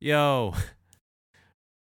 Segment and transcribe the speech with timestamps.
[0.00, 0.54] Yo.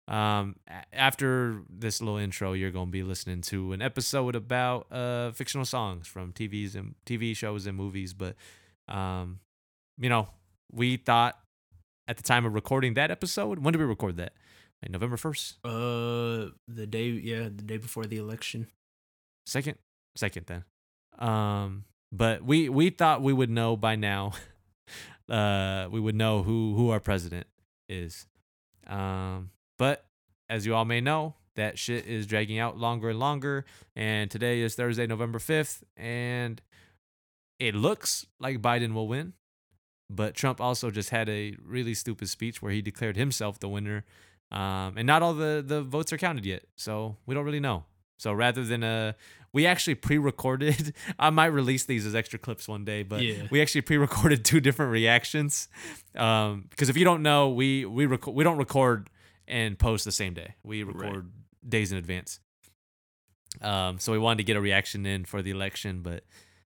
[0.10, 0.56] Um,
[0.94, 6.08] after this little intro, you're gonna be listening to an episode about uh fictional songs
[6.08, 8.14] from TVs and TV shows and movies.
[8.14, 8.38] But,
[8.88, 9.42] um,
[9.98, 10.30] you know,
[10.72, 11.38] we thought
[12.08, 14.32] at the time of recording that episode, when did we record that?
[14.82, 18.68] Like November first, Uh, the day, yeah, the day before the election.
[19.46, 19.78] second,
[20.16, 20.64] second then.
[21.20, 24.32] Um, but we we thought we would know by now.
[25.30, 27.46] uh, we would know who who our president
[27.90, 28.28] is.
[28.86, 30.06] Um, but
[30.50, 33.66] as you all may know, that shit is dragging out longer and longer.
[33.96, 35.84] And today is Thursday, November 5th.
[35.96, 36.62] And
[37.60, 39.34] it looks like Biden will win.
[40.10, 44.06] But Trump also just had a really stupid speech where he declared himself the winner.
[44.52, 46.64] Um, and not all the, the votes are counted yet.
[46.76, 47.84] So we don't really know.
[48.18, 49.14] So rather than uh
[49.58, 50.94] we actually pre-recorded.
[51.20, 53.48] I might release these as extra clips one day, but Yeah.
[53.50, 55.68] we actually pre-recorded two different reactions.
[56.16, 59.10] Um, because if you don't know, we we record we don't record
[59.48, 60.54] and post the same day.
[60.64, 61.32] We record
[61.68, 62.40] days in advance.
[63.62, 66.24] Um, so we wanted to get a reaction in for the election, but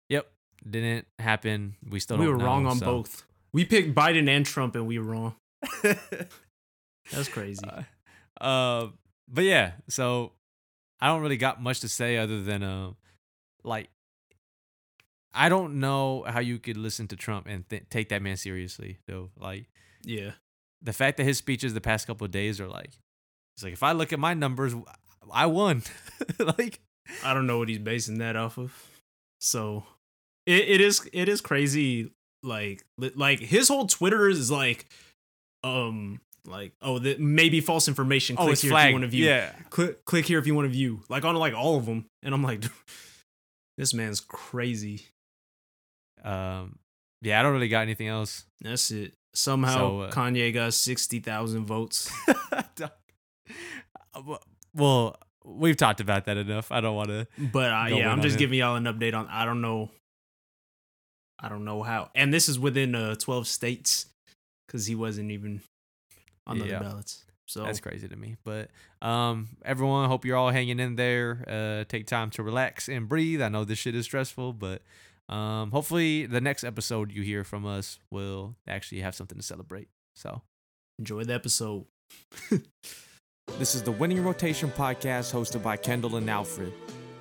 [0.08, 0.26] yep,
[0.68, 1.76] didn't happen.
[1.88, 3.24] We still we were wrong on so- both.
[3.52, 5.34] We picked Biden and Trump, and we were wrong.
[7.12, 7.64] That's crazy.
[7.64, 7.82] Uh,
[8.44, 8.88] uh,
[9.28, 10.32] but yeah, so
[11.00, 12.90] I don't really got much to say other than uh,
[13.64, 13.88] like
[15.32, 18.98] I don't know how you could listen to Trump and th- take that man seriously
[19.06, 19.30] though.
[19.38, 19.66] Like
[20.04, 20.32] yeah,
[20.82, 22.98] the fact that his speeches the past couple of days are like,
[23.56, 24.74] it's like if I look at my numbers,
[25.32, 25.82] I won.
[26.38, 26.80] like
[27.24, 28.72] I don't know what he's basing that off of.
[29.40, 29.84] So
[30.46, 32.10] it, it is it is crazy.
[32.42, 34.86] Like like his whole Twitter is like,
[35.62, 38.36] um, like oh that maybe false information.
[38.38, 39.24] oh, Click it's here if you want to view.
[39.26, 41.00] Yeah, Click click here if you want to view.
[41.08, 42.62] Like on like all of them, and I'm like,
[43.78, 45.06] this man's crazy.
[46.24, 46.78] um,
[47.22, 47.38] yeah.
[47.38, 48.44] I don't really got anything else.
[48.60, 49.14] That's it.
[49.34, 52.10] Somehow So, uh, Kanye got sixty thousand votes.
[54.74, 56.72] well, we've talked about that enough.
[56.72, 57.26] I don't want to.
[57.38, 59.28] But uh, yeah, I'm just giving y'all an update on.
[59.28, 59.90] I don't know.
[61.42, 64.06] I don't know how, and this is within uh 12 states
[64.66, 65.62] because he wasn't even
[66.46, 66.78] on the Yeah.
[66.80, 67.24] ballots.
[67.46, 68.36] So That's crazy to me.
[68.44, 68.70] But
[69.02, 71.44] um, everyone, hope you're all hanging in there.
[71.48, 73.42] Uh, take time to relax and breathe.
[73.42, 74.82] I know this shit is stressful, but
[75.28, 79.88] um, hopefully the next episode you hear from us will actually have something to celebrate.
[80.14, 80.42] So
[81.00, 81.86] enjoy the episode.
[83.58, 86.72] this is the Winning Rotation podcast hosted by Kendall and Alfred.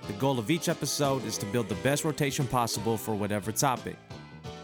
[0.07, 3.97] The goal of each episode is to build the best rotation possible for whatever topic.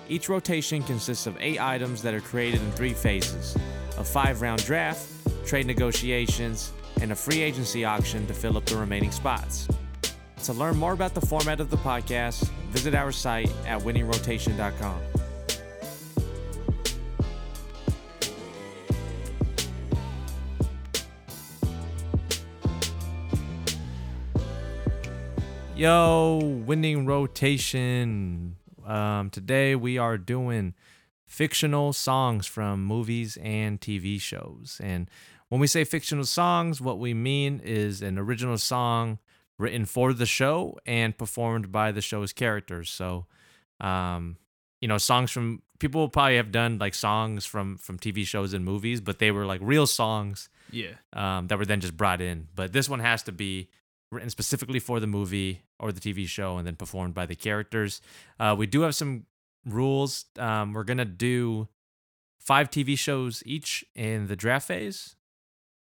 [0.07, 3.55] Each rotation consists of eight items that are created in three phases
[3.97, 5.07] a five round draft,
[5.47, 6.71] trade negotiations,
[7.01, 9.67] and a free agency auction to fill up the remaining spots.
[10.43, 14.99] To learn more about the format of the podcast, visit our site at winningrotation.com.
[25.75, 28.54] Yo, winning rotation.
[28.85, 30.73] Um, today we are doing
[31.25, 34.79] fictional songs from movies and TV shows.
[34.83, 35.09] And
[35.49, 39.19] when we say fictional songs, what we mean is an original song
[39.57, 42.89] written for the show and performed by the show's characters.
[42.89, 43.25] So,
[43.79, 44.37] um,
[44.81, 48.63] you know, songs from people probably have done like songs from from TV shows and
[48.63, 52.47] movies, but they were like real songs Yeah, um, that were then just brought in.
[52.53, 53.69] But this one has to be
[54.15, 58.01] written specifically for the movie or the TV show and then performed by the characters.
[58.39, 59.25] Uh, we do have some
[59.65, 60.25] rules.
[60.39, 61.67] Um, we're going to do
[62.39, 65.15] five TV shows each in the draft phase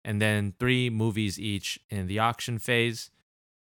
[0.04, 3.10] and then three movies each in the auction phase.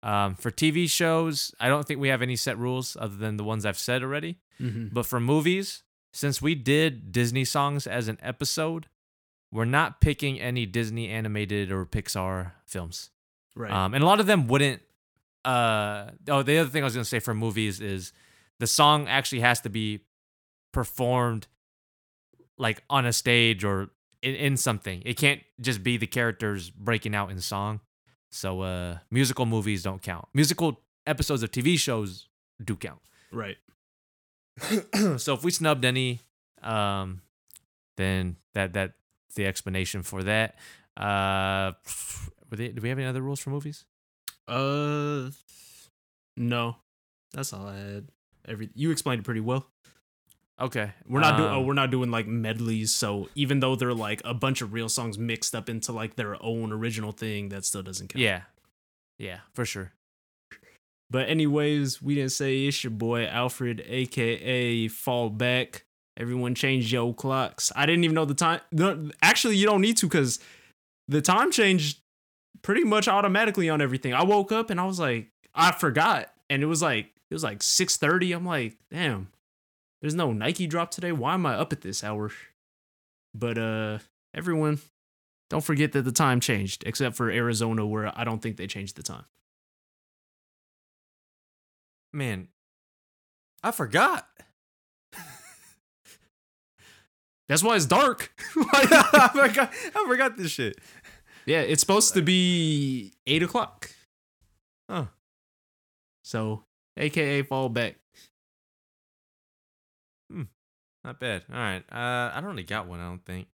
[0.03, 3.45] Um, for TV shows, I don't think we have any set rules other than the
[3.45, 4.39] ones I've said already.
[4.61, 4.89] mm-hmm.
[4.93, 8.87] But for movies, since we did Disney songs as an episode,
[9.51, 13.11] we're not picking any Disney animated or Pixar films.
[13.57, 13.73] Right.
[13.73, 14.83] Um, and a lot of them wouldn't.
[15.45, 18.13] Uh, oh, the other thing I was gonna say for movies is
[18.59, 20.05] the song actually has to be
[20.73, 21.47] performed
[22.59, 23.91] like on a stage or
[24.23, 25.03] in, in something.
[25.05, 27.81] It can't just be the characters breaking out in song.
[28.31, 30.27] So uh, musical movies don't count.
[30.35, 32.29] Musical episodes of TV shows
[32.63, 33.01] do count.
[33.33, 33.57] right.
[35.19, 36.23] so if we snubbed any,
[36.63, 37.21] um,
[37.97, 38.95] then that that's
[39.35, 40.57] the explanation for that.
[40.97, 41.73] Uh,
[42.51, 43.85] were they, do we have any other rules for movies?
[44.49, 45.31] Uh,
[46.37, 46.77] no,
[47.33, 48.09] that's all I had.
[48.47, 49.67] Every you explained it pretty well.
[50.59, 51.51] Okay, We're not doing.
[51.51, 52.95] Oh, um, we're not doing like medleys.
[52.95, 56.43] So even though they're like a bunch of real songs mixed up into like their
[56.43, 58.23] own original thing, that still doesn't count.
[58.23, 58.43] yeah,
[59.19, 59.93] yeah, for sure.
[61.11, 65.85] But anyways, we didn't say it's your boy Alfred, aka Fall Back.
[66.17, 67.71] Everyone change your clocks.
[67.77, 68.61] I didn't even know the time.
[68.73, 70.39] No, actually, you don't need to because
[71.07, 71.99] the time changed
[72.63, 74.15] pretty much automatically on everything.
[74.15, 77.45] I woke up and I was like, I forgot, and it was like it was
[77.45, 78.33] like six thirty.
[78.33, 79.29] I'm like, damn,
[80.01, 81.13] there's no Nike drop today.
[81.13, 82.31] Why am I up at this hour?
[83.35, 83.99] But uh,
[84.35, 84.81] everyone,
[85.51, 88.97] don't forget that the time changed, except for Arizona, where I don't think they changed
[88.97, 89.25] the time.
[92.13, 92.49] Man,
[93.63, 94.29] I forgot.
[97.49, 98.33] That's why it's dark.
[98.73, 99.73] I forgot.
[99.95, 100.79] I forgot this shit.
[101.47, 103.91] Yeah, it's supposed to be eight o'clock.
[104.91, 105.07] Huh.
[106.25, 106.65] So,
[106.97, 107.97] AKA fall back.
[110.31, 110.43] Hmm.
[111.05, 111.45] Not bad.
[111.53, 111.85] All right.
[111.91, 113.01] Uh, I don't really got one.
[113.01, 113.47] I don't think.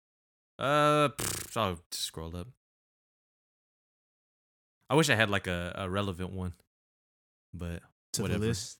[0.58, 2.48] Uh, pff, I'll just scroll up.
[4.88, 6.52] I wish I had like a, a relevant one,
[7.54, 7.80] but
[8.14, 8.40] To Whatever.
[8.40, 8.78] the list.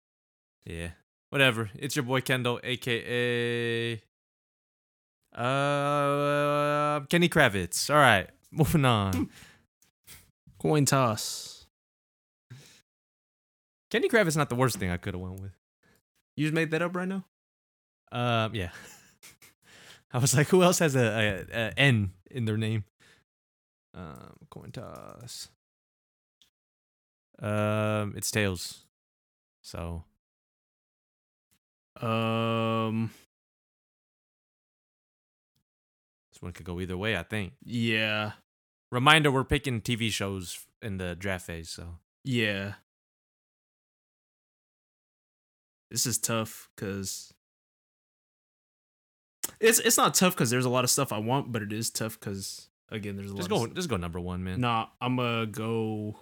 [0.67, 0.91] yeah,
[1.31, 1.71] whatever.
[1.75, 3.95] It's your boy Kendall, aka
[5.35, 7.89] uh Kenny Kravitz.
[7.89, 9.29] All right, moving on.
[10.61, 11.67] Coin toss.
[13.91, 15.53] Kenny Kravitz not the worst thing I could have went with.
[16.37, 17.25] You just made that up right now?
[18.11, 18.71] Um, yeah.
[20.13, 22.85] I was like, who else has a, a, a N in their name?
[23.95, 25.49] Um, coin toss.
[27.39, 28.85] Um, it's tails.
[29.63, 30.05] So
[32.01, 33.11] Um,
[36.33, 37.17] this one could go either way.
[37.17, 37.53] I think.
[37.65, 38.33] yeah,
[38.93, 41.71] Reminder: We're picking TV shows in the draft phase.
[41.71, 42.75] So yeah.
[45.91, 47.35] This is tough because
[49.61, 51.91] it's it's not tough because there's a lot of stuff I want, but it is
[51.91, 53.59] tough because again, there's a just lot.
[53.59, 54.61] go, Of just go number one, man.
[54.61, 56.17] Nah, I'm gonna go.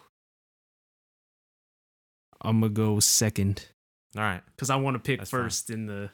[2.40, 3.66] I'm gonna go second
[4.16, 4.42] All right.
[4.56, 5.42] because I want to pick That's fine.
[5.42, 6.10] first in the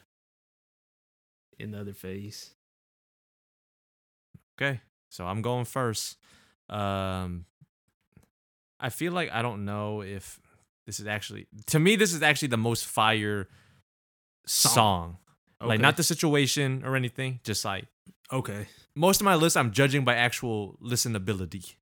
[1.59, 2.51] in the other phase.
[4.59, 4.81] Okay.
[5.09, 6.17] So I'm going first.
[6.69, 7.45] Um,
[8.79, 10.39] I feel like I don't know if
[10.85, 13.47] this is actually to me this is actually the most fire
[14.45, 14.73] Song.
[14.73, 15.17] song.
[15.59, 17.85] Like not the situation or anything, just like
[18.31, 18.67] okay.
[18.95, 21.73] most of my list I'm judging by actual listenability.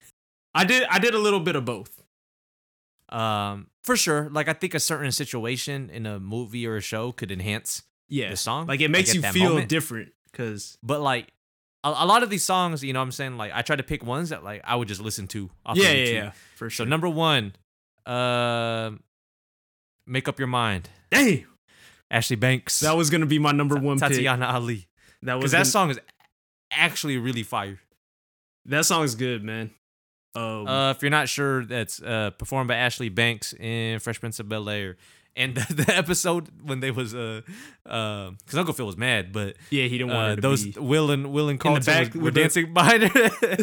[0.54, 2.02] I did I did a little bit of both.
[3.10, 4.30] Um, for sure.
[4.32, 8.30] Like I think a certain situation in a movie or a show could enhance Yeah,
[8.32, 8.66] the song.
[8.68, 9.70] like it makes at you feel moment.
[9.70, 11.28] different because But like
[11.86, 13.38] a, a lot of these songs, you know what I'm saying?
[13.38, 15.50] Like I try to pick ones that like I would just listen to.
[15.66, 16.86] off yeah, yeah, yeah, for sure.
[16.86, 17.54] So number one,
[18.06, 19.02] um,
[20.06, 20.90] make up your mind.
[21.12, 21.46] Dang,
[22.12, 24.10] Ashley Banks, that was gonna be my number one pick.
[24.10, 24.88] Tatiana Ali,
[25.24, 26.00] That was because that gonna- song is
[26.72, 27.80] actually really fire.
[28.66, 29.72] that song is good, man.
[30.36, 34.40] Um, Uh, if you're not sure, that's uh performed by Ashley Banks in Fresh Prince
[34.40, 34.98] of Bel Air.
[35.36, 37.42] And the, the episode when they was uh
[37.86, 40.80] uh because Uncle Phil was mad, but yeah, he didn't want uh, those be.
[40.80, 43.30] Will and Will and Carlton back was- were dancing behind her.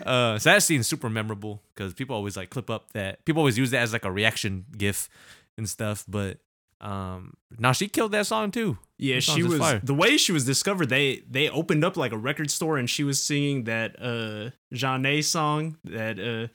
[0.06, 3.58] uh, so that scene's super memorable because people always like clip up that people always
[3.58, 5.08] use that as like a reaction gif
[5.56, 6.04] and stuff.
[6.08, 6.38] But
[6.80, 8.78] um, now she killed that song too.
[8.98, 9.80] Yeah, she was fire.
[9.82, 10.88] the way she was discovered.
[10.88, 15.22] They they opened up like a record store and she was singing that uh Jeanne
[15.22, 16.52] song that uh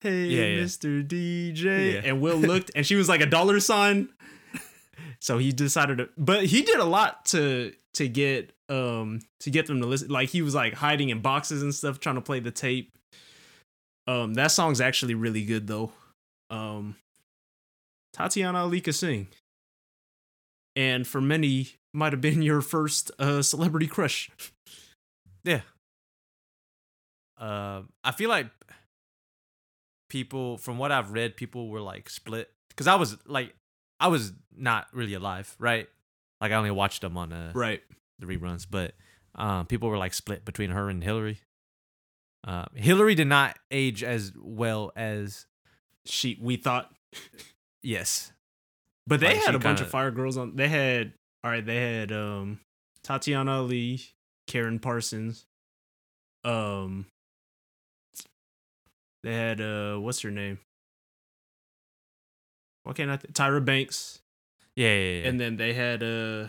[0.00, 0.62] Hey Yeah, yeah.
[0.64, 1.06] Mr.
[1.06, 2.00] DJ Yeah.
[2.04, 4.08] and Will looked and she was like a dollar sign.
[5.22, 9.66] So he decided to but he did a lot to to get um to get
[9.66, 10.08] them to listen.
[10.08, 12.96] Like he was like hiding in boxes and stuff trying to play the tape.
[14.06, 15.92] Um that song's actually really good though.
[16.48, 16.96] Um
[18.14, 19.28] Tatiana Ali could sing
[20.74, 24.30] and for many might have been your first uh, celebrity crush.
[25.44, 25.60] Yeah.
[27.38, 28.46] Um, I feel like
[30.10, 33.54] people, from what I've read, people were like split because I was like,
[33.98, 35.88] I was not really alive, right?
[36.42, 37.82] Like I only watched them on uh, Right.
[38.18, 38.92] the reruns, but
[39.34, 41.40] um, people were like split between her and Hillary.
[42.46, 45.46] Uh, Hillary did not age as well as
[46.06, 46.90] She we thought,
[47.82, 48.32] yes,
[49.06, 50.56] but they Like, had a bunch of kinda- fire girls on.
[50.56, 51.12] They had
[51.44, 51.64] all right.
[51.64, 52.60] They had um
[53.02, 54.00] Tatiana Ali,
[54.46, 55.44] Karen Parsons.
[56.44, 57.06] Um,
[59.22, 60.58] they had uh what's her name?
[62.84, 63.16] Why can't I?
[63.16, 64.20] Th- Tyra Banks,
[64.76, 65.28] yeah, yeah, yeah.
[65.28, 66.48] and then they had uh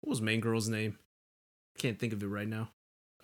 [0.00, 0.98] what was main girl's name?
[1.78, 2.70] Can't think of it right now.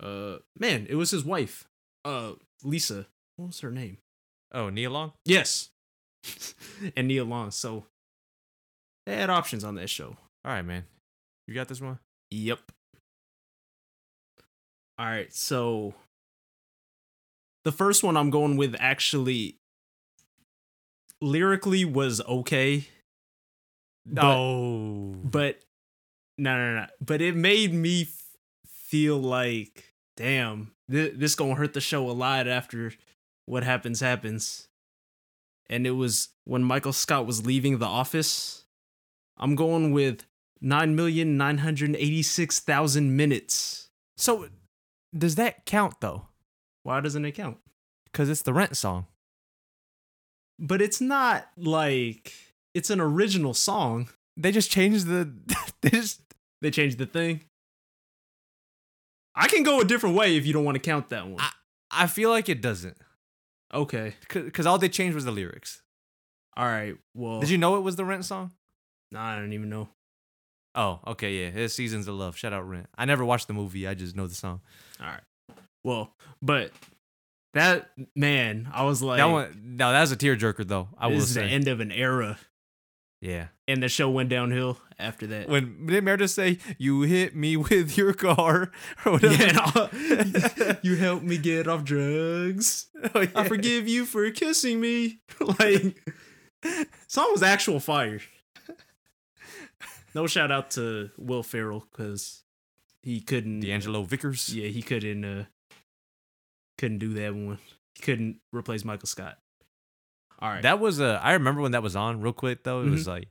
[0.01, 1.65] Uh, man, it was his wife.
[2.03, 3.07] Uh, Lisa.
[3.37, 3.97] What was her name?
[4.53, 5.13] oh, Nia Long.
[5.25, 5.69] Yes.
[6.95, 7.51] and Nia Long.
[7.51, 7.85] So
[9.05, 10.17] they had options on that show.
[10.45, 10.83] All right, man,
[11.47, 11.99] you got this one.
[12.31, 12.59] Yep.
[14.99, 15.33] All right.
[15.33, 15.93] So
[17.63, 19.57] the first one I'm going with actually
[21.21, 22.87] lyrically was okay.
[24.05, 25.61] but- No, But
[26.37, 26.87] no, no, no.
[26.99, 28.25] But it made me f-
[28.67, 32.91] feel like, damn, th- this gonna hurt the show a lot after
[33.45, 34.67] what happens happens.
[35.69, 38.65] And it was when Michael Scott was leaving the office.
[39.37, 40.25] I'm going with
[40.59, 43.89] nine million nine hundred eighty-six thousand minutes.
[44.17, 44.49] So
[45.17, 46.27] does that count though?
[46.83, 47.57] Why doesn't it count?
[48.05, 49.07] Because it's the Rent song.
[50.59, 52.33] But it's not like
[52.73, 54.09] it's an original song.
[54.37, 55.31] They just changed the.
[55.81, 56.21] they just.
[56.61, 57.41] They changed the thing.
[59.35, 61.39] I can go a different way if you don't want to count that one.
[61.39, 61.49] I,
[61.91, 62.97] I feel like it doesn't.
[63.73, 64.13] okay.
[64.31, 65.81] Because all they changed was the lyrics.
[66.55, 66.95] All right.
[67.15, 68.51] Well, Did you know it was the Rent song?
[69.11, 69.89] Nah, I don't even know.
[70.75, 71.47] Oh, okay, yeah.
[71.49, 72.37] It's Seasons of Love.
[72.37, 72.87] Shout out Rent.
[72.97, 73.87] I never watched the movie.
[73.87, 74.61] I just know the song.
[75.01, 75.21] All right.
[75.83, 76.71] Well, but
[77.53, 80.89] that man, I was like, that one, no, that was a tearjerker though.
[80.97, 82.39] I this will is the end of an era,
[83.21, 83.47] Yeah.
[83.67, 85.49] and the show went downhill after that.
[85.49, 88.71] When did Meredith say, "You hit me with your car"
[89.05, 89.89] or whatever?
[89.93, 92.87] Yeah, you helped me get off drugs.
[93.13, 93.27] Oh, yeah.
[93.35, 95.19] I forgive you for kissing me.
[95.59, 96.01] like,
[97.07, 98.21] song was actual fire.
[100.15, 102.43] No shout out to Will Ferrell because
[103.01, 103.61] he couldn't.
[103.61, 104.53] D'Angelo Vickers.
[104.55, 105.25] Yeah, he couldn't.
[105.25, 105.45] uh
[106.83, 107.59] Couldn't do that one.
[107.95, 109.37] He couldn't replace Michael Scott.
[110.39, 110.61] All right.
[110.63, 111.17] That was a.
[111.23, 112.19] I remember when that was on.
[112.19, 113.09] Real quick though, it was Mm-hmm.
[113.11, 113.27] like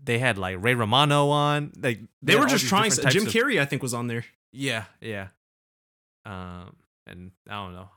[0.00, 1.72] they had like Ray Romano on.
[1.80, 2.90] Like they had were just trying.
[2.90, 4.24] different Jim Carrey, I think, was on there.
[4.52, 5.28] Yeah, yeah.
[6.24, 7.88] Um, and I don't know.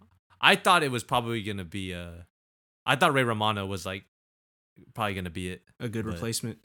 [0.41, 2.25] I thought it was probably gonna be a.
[2.85, 4.05] I thought Ray Romano was like
[4.95, 5.61] probably gonna be it.
[5.79, 6.57] A good replacement,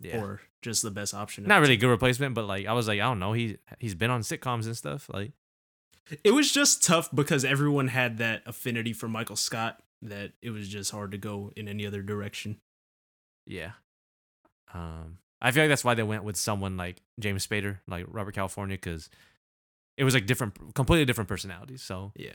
[0.00, 0.20] Yeah.
[0.20, 1.44] or just the best option.
[1.44, 3.32] Not really a good replacement, but like I was like, I don't know.
[3.32, 5.08] He he's been on sitcoms and stuff.
[5.12, 5.32] Like
[6.24, 10.68] It was just tough because everyone had that affinity for Michael Scott that it was
[10.68, 12.58] just hard to go in any other direction.
[13.46, 13.72] yeah.
[14.72, 18.34] Um I feel like that's why they went with someone like James Spader, like Robert
[18.34, 19.08] California, because
[19.96, 21.82] it was like different completely different personalities.
[21.82, 22.34] So Yeah.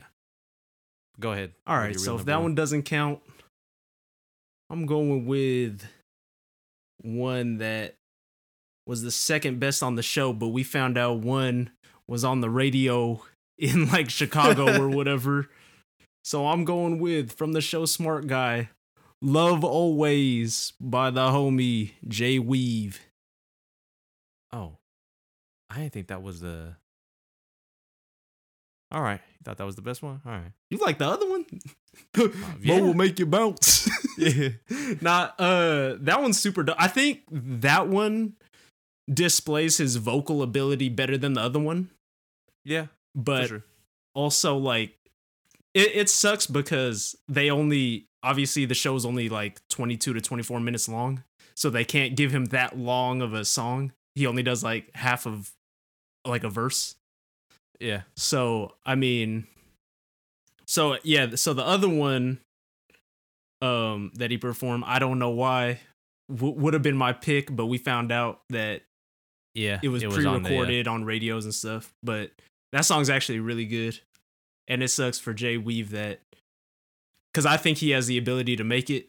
[1.20, 1.54] go ahead.
[1.68, 2.00] All right.
[2.00, 3.20] So if that one doesn't count,
[4.70, 5.84] I'm going with
[7.02, 7.96] one that
[8.88, 11.72] was the second best on the show, but we found out one
[12.08, 13.22] was on the radio
[13.58, 15.50] in like Chicago or whatever.
[16.24, 18.70] So I'm going with from the show Smart Guy,
[19.22, 23.00] Love Always by the homie Jay Weave.
[24.52, 24.78] Oh.
[25.70, 26.76] I didn't think that was the
[28.92, 29.20] All right.
[29.40, 30.22] You thought that was the best one?
[30.26, 30.52] All right.
[30.70, 31.46] You like the other one?
[32.16, 32.28] yeah.
[32.80, 33.90] Mo will make you bounce.
[34.16, 34.50] Yeah.
[35.02, 36.76] Nah, uh, that one's super dope.
[36.78, 38.34] I think that one
[39.12, 41.90] displays his vocal ability better than the other one,
[42.64, 42.88] Yeah.
[43.16, 43.64] But sure.
[44.14, 44.96] also like
[45.74, 50.88] it, it sucks because they only obviously the show's only like 22 to 24 minutes
[50.88, 51.24] long,
[51.56, 53.92] so they can't give him that long of a song.
[54.16, 55.52] He only does like half of
[56.26, 56.96] like a verse.
[57.80, 58.04] Yeah.
[58.16, 59.48] So I mean,
[60.68, 62.40] so yeah, so the other one,
[63.62, 65.80] um, that he performed, I don't know why,
[66.34, 68.84] w- would have been my pick, but we found out that
[69.54, 69.80] Yeah.
[69.82, 71.94] it was, on the, pre-recorded on radios and stuff.
[72.04, 72.32] But
[72.74, 74.00] that song's actually really good,
[74.68, 76.20] and it sucks for Jay Weave that,
[77.34, 79.08] because I think he has the ability to make it,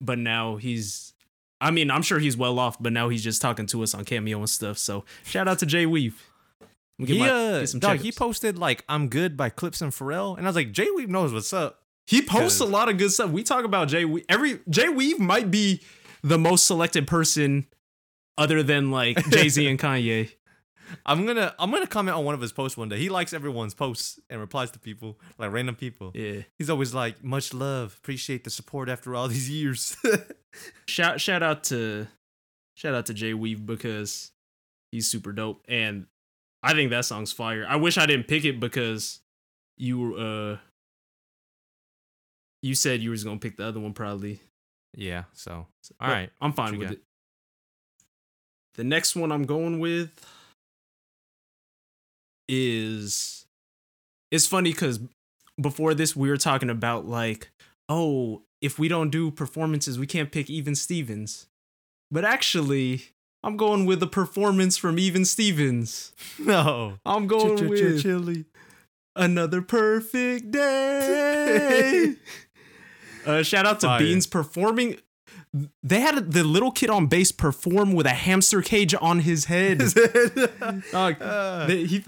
[0.00, 1.12] but now he's.
[1.60, 4.04] I mean, I'm sure he's well off, but now he's just talking to us on
[4.04, 4.76] Cameo and stuff.
[4.76, 6.22] So shout out to Jay Weave.
[7.00, 9.90] Get he, my- uh, get some dog, he posted like "I'm good" by Clipse and
[9.92, 11.80] Pharrell, and I was like, Jay Weave knows what's up.
[12.06, 13.30] He posts a lot of good stuff.
[13.30, 14.24] We talk about Jay Weave.
[14.28, 15.80] Every Jay Weave might be
[16.22, 17.66] the most selected person
[18.38, 20.30] other than like Jay Z and Kanye.
[21.04, 22.98] I'm gonna I'm gonna comment on one of his posts one day.
[22.98, 26.12] He likes everyone's posts and replies to people like random people.
[26.14, 26.42] Yeah.
[26.58, 29.96] He's always like, "Much love, appreciate the support after all these years."
[30.88, 32.06] Shout shout out to
[32.74, 34.30] shout out to Jay Weave because
[34.90, 36.06] he's super dope and
[36.62, 37.66] I think that song's fire.
[37.68, 39.20] I wish I didn't pick it because
[39.76, 40.56] you were uh
[42.62, 44.40] you said you was gonna pick the other one probably.
[44.94, 45.24] yeah.
[45.34, 45.66] So
[46.00, 46.30] all right.
[46.40, 46.92] I'm fine with got?
[46.94, 47.02] it.
[48.76, 50.10] The next one I'm going with
[52.48, 53.46] is
[54.30, 55.00] it's funny because
[55.60, 57.50] before this we were talking about like,
[57.88, 61.46] oh, if we don't do performances, we can't pick Even Stevens.
[62.10, 63.02] But actually,
[63.42, 66.12] I'm going with a performance from Even Stevens.
[66.38, 66.98] No.
[67.04, 68.44] I'm going with Chili.
[69.14, 72.14] another perfect day.
[73.26, 73.98] uh, shout out to Fire.
[74.00, 74.98] Beans performing.
[75.82, 79.80] They had the little kid on bass perform with a hamster cage on his head.
[80.92, 82.04] Uh, they- he,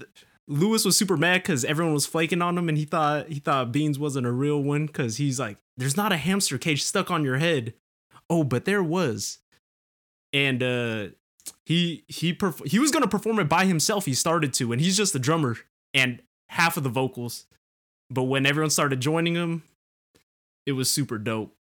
[0.49, 3.71] Lewis was super mad because everyone was flaking on him, and he thought he thought
[3.71, 7.23] Beans wasn't a real one because he's like, "There's not a hamster cage stuck on
[7.23, 7.75] your head."
[8.29, 9.37] Oh, but there was.
[10.33, 11.07] And uh
[11.65, 14.05] he he perf- he was gonna perform it by himself.
[14.05, 15.57] He started to, and he's just the drummer
[15.93, 17.45] and half of the vocals.
[18.09, 19.63] But when everyone started joining him,
[20.65, 21.55] it was super dope.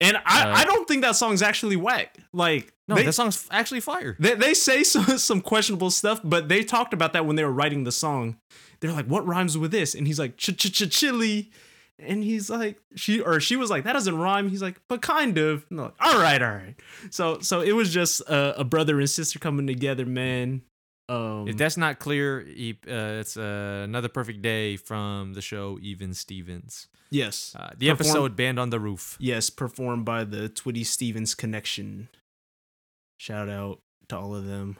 [0.00, 2.16] And I, Uh, I don't think that song's actually whack.
[2.32, 4.16] Like No, they, that song's actually fire.
[4.18, 7.52] they they say some some questionable stuff, but they talked about that when they were
[7.52, 8.36] writing the song.
[8.80, 11.50] They're like, "What rhymes with this?" And he's like, "Ch ch ch chili,"
[11.98, 15.36] and he's like, "She or she was like, that doesn't rhyme." He's like, "But kind
[15.36, 16.76] of." And like, all right, all right.
[17.10, 20.62] So so it was just a, a brother and sister coming together, man.
[21.08, 25.78] Um, If that's not clear, he, uh, it's uh, another perfect day from the show
[25.80, 26.88] Even Stevens.
[27.10, 31.34] yes, Uh, the Perform- episode "Band on the Roof." yes, performed by the Twitty Stevens
[31.34, 32.08] Connection.
[33.18, 34.76] Shout out to all of them.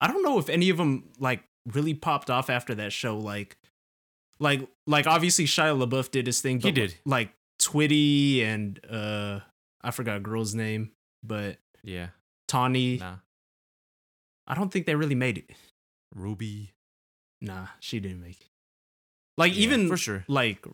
[0.00, 3.18] I don't know if any of them like really popped off after that show.
[3.18, 3.58] Like,
[4.38, 6.60] like, like obviously Shia LaBeouf did his thing.
[6.60, 6.94] He did.
[7.04, 9.40] Like Twitty and uh,
[9.82, 12.08] I forgot a girl's name, but Yeah,
[12.48, 12.96] Tawny.
[12.96, 13.16] nah,
[14.50, 15.50] I don't think they really made it.
[16.14, 16.72] Ruby.
[17.40, 18.46] Nah, she didn't make it.
[19.38, 20.24] Like Yeah, even for sure.
[20.28, 20.66] like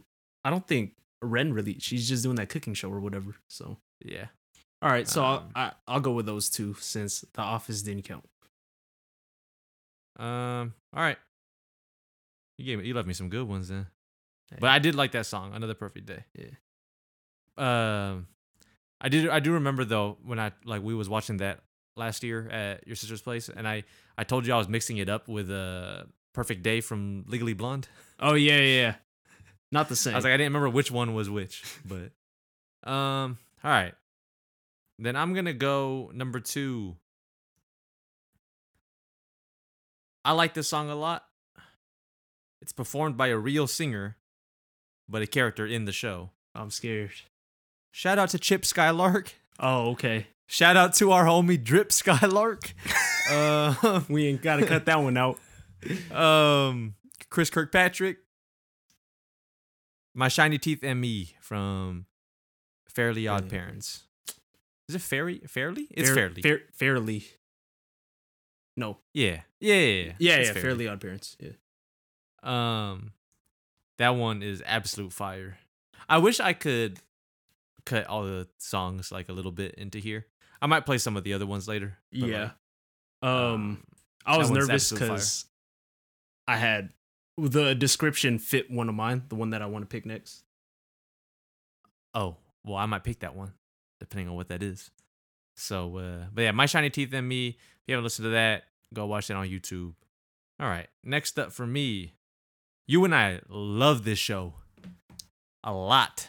[0.45, 0.92] I don't think
[1.23, 1.78] Ren really.
[1.78, 3.37] She's just doing that cooking show or whatever.
[3.49, 3.76] So.
[4.04, 4.26] Yeah,
[4.83, 8.02] All right, so Um, I'll, I, I'll go with those two since The Office didn't
[8.04, 8.25] count.
[10.18, 10.75] Um.
[10.95, 11.18] All right.
[12.59, 12.87] You gave me.
[12.87, 13.87] You left me some good ones then.
[14.61, 15.52] But I did like that song.
[15.54, 16.25] Another perfect day.
[16.35, 16.50] Yeah.
[17.59, 18.28] Um.
[19.00, 19.28] I did.
[19.28, 21.61] I do remember though when I like we was watching that
[21.96, 23.84] last year at your sister's place, and I
[24.16, 27.54] I told you I was mixing it up with a uh, perfect day from Legally
[27.54, 27.88] Blonde.
[28.20, 28.94] Oh yeah, yeah, yeah.
[29.72, 30.14] Not the same.
[30.14, 32.10] I was like I didn't remember which one was which, but
[32.90, 33.38] um.
[33.64, 33.94] All right.
[34.98, 36.96] Then I'm gonna go number two.
[40.24, 41.24] I like this song a lot.
[42.62, 44.16] It's performed by a real singer,
[45.08, 46.30] but a character in the show.
[46.54, 47.12] I'm scared.
[47.90, 49.32] Shout out to Chip Skylark.
[49.58, 50.26] Oh, okay.
[50.46, 52.72] Shout out to our homie Drip Skylark.
[53.30, 55.38] uh, We ain't gotta cut that one out.
[56.12, 56.94] um,
[57.30, 58.18] Chris Kirkpatrick.
[60.14, 62.06] My shiny teeth and me from
[62.88, 63.49] Fairly Odd.
[63.50, 64.04] Parents.
[64.88, 65.42] Is it Fairy?
[65.47, 65.88] Fairly?
[65.90, 66.42] It's Fair- Fairly.
[66.42, 67.25] Fair, fairly.
[68.76, 68.99] No.
[69.12, 69.40] yeah.
[69.60, 69.75] Yeah.
[69.75, 69.80] Yeah.
[69.80, 70.12] Yeah.
[70.19, 70.52] Yeah, yeah.
[70.52, 71.36] Fairly Odd Parents.
[71.40, 71.50] Yeah.
[72.42, 73.12] Um,
[73.99, 75.58] that one is absolute fire.
[76.08, 77.00] I wish I could
[77.86, 80.26] cut all the songs like a little bit into here.
[80.60, 81.96] I might play some of the other ones later.
[82.10, 82.50] Yeah.
[83.22, 83.84] like, Um,
[84.26, 85.46] I was nervous because
[86.46, 86.90] I had
[87.38, 90.42] the description fit one of mine, the one that I want to pick next.
[92.14, 93.52] oh, well, I might pick that one
[94.00, 94.90] depending on what that is.
[95.56, 97.49] So, uh, but yeah, my shiny teeth and me.
[97.49, 99.94] If you haven't listened to that, go watch it on YouTube.
[100.58, 102.14] All right, next up for me,
[102.86, 104.54] you and I love this show
[105.62, 106.28] a lot.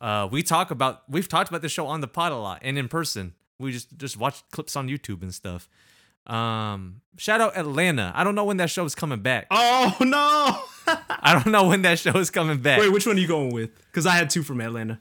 [0.00, 2.78] Uh, we talk about we've talked about this show on the pod a lot and
[2.78, 3.34] in person.
[3.58, 5.68] We just just watch clips on YouTube and stuff.
[6.26, 8.12] Um, shout out Atlanta.
[8.14, 9.46] I don't know when that show is coming back.
[9.50, 10.94] Oh no!
[11.20, 12.80] I don't know when that show is coming back.
[12.80, 13.70] Wait, which one are you going with?
[13.86, 15.00] Because I had two from Atlanta.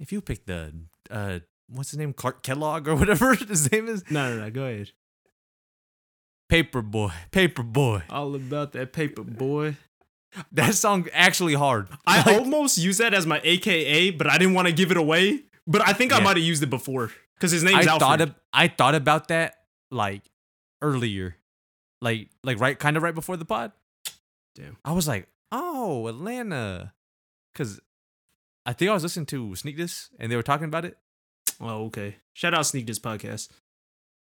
[0.00, 0.72] if you pick the
[1.10, 4.50] uh, what's his name, Clark Kellogg or whatever his name is, No, no, no.
[4.50, 4.90] Go ahead.
[6.50, 8.02] Paperboy, Paperboy.
[8.10, 9.76] All about that paper boy.
[10.52, 11.88] That song actually hard.
[12.06, 14.96] I Like, almost used that as my AKA, but I didn't want to give it
[14.96, 15.42] away.
[15.66, 18.00] But I think I might have used it before because his name's I Alfred.
[18.00, 19.54] thought of, I thought about that
[19.90, 20.22] like
[20.82, 21.36] earlier,
[22.02, 23.72] like like right kind of right before the pod.
[24.54, 24.76] Damn.
[24.84, 26.92] I was like, oh, Atlanta,
[27.52, 27.80] because
[28.66, 30.98] I think I was listening to Sneak This and they were talking about it.
[31.60, 32.16] oh, okay.
[32.34, 33.48] Shout out Sneak This podcast.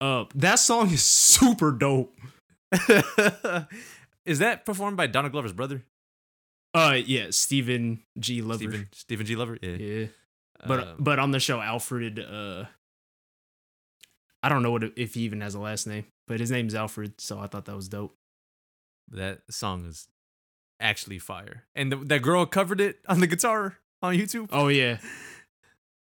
[0.00, 2.14] Uh, that song is super dope.
[4.24, 5.84] is that performed by Donald Glover's brother,
[6.74, 8.54] Uh, yeah, Stephen Glover.
[8.58, 9.58] Stephen Stephen Glover?
[9.60, 9.70] Yeah.
[9.70, 10.06] Yeah,
[10.66, 12.18] but Um, but on the show, Alfred.
[12.20, 12.64] Uh,
[14.42, 17.20] I don't know what if he even has a last name, but his name's Alfred,
[17.20, 18.16] so I thought that was dope.
[19.10, 20.06] that song is
[20.78, 24.48] actually fire, and the, that girl covered it on the guitar on YouTube.
[24.52, 24.98] Oh yeah,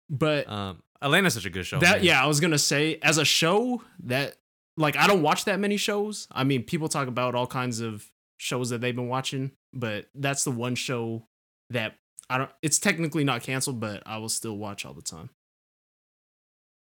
[0.09, 1.79] but Um, Atlanta's such a good show.
[1.81, 2.05] that man.
[2.05, 4.37] yeah, I was gonna say as a show that
[4.77, 6.27] like I don't watch that many shows.
[6.33, 10.45] I mean, people talk about all kinds of shows that they've been watching, but that's
[10.45, 11.27] the one show
[11.71, 11.95] that
[12.31, 12.51] I don't.
[12.63, 15.31] It's technically not canceled, but I will still watch all the time.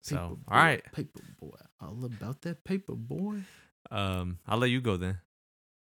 [0.03, 3.41] So, Paper all boy, paper boy, all about that paper boy.
[3.89, 5.19] Um, I'll let you go then.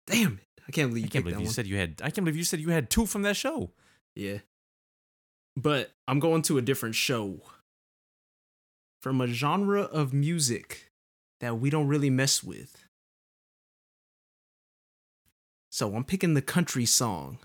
[0.06, 0.62] Damn it!
[0.66, 1.52] I can't believe you can't believe you one.
[1.52, 2.00] said you had.
[2.02, 3.72] I can't believe you said you had two from that show.
[4.14, 4.38] Yeah.
[5.56, 7.40] But I'm going to a different show
[9.00, 10.90] from a genre of music
[11.40, 12.85] that we don't really mess with.
[15.76, 17.36] So I'm picking the country song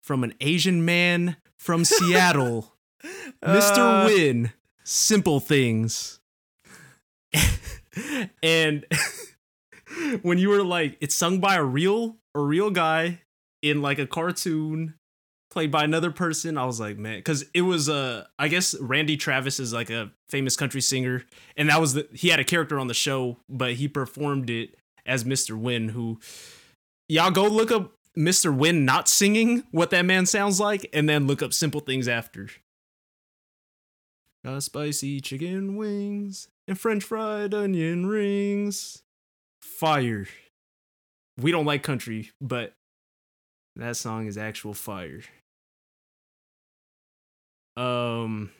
[0.00, 2.76] from an Asian man from Seattle,
[3.42, 3.78] Mr.
[3.78, 4.52] Uh, Hyunh,
[4.84, 6.20] Simple Things.
[8.40, 8.86] and
[10.22, 13.22] when you were like, it's sung by a real a real guy
[13.62, 14.94] in like a cartoon
[15.50, 16.56] played by another person.
[16.56, 20.12] I was like, man, because it was uh I guess Randy Travis is like a
[20.28, 21.24] famous country singer,
[21.56, 24.76] and that was the he had a character on the show, but he performed it
[25.04, 25.60] as Mr.
[25.60, 26.20] Hyunh, who
[27.08, 28.56] y'all go look up Mr.
[28.56, 32.48] Hyunh not singing what that man sounds like, and then look up simple things after.
[34.44, 39.02] Got spicy chicken wings and French fried onion rings.
[39.60, 40.26] Fire.
[41.38, 42.74] We don't like country, but
[43.74, 45.22] that song is actual fire.
[47.76, 48.50] Um,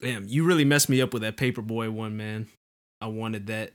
[0.00, 2.46] damn, you really messed me up with that Paperboy one, man.
[3.00, 3.72] I wanted that.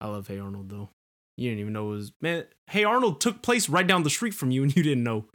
[0.00, 0.88] I love Hey Arnold though.
[1.36, 2.44] You didn't even know it was man.
[2.70, 5.26] Hey Arnold took place right down the street from you, and you didn't know.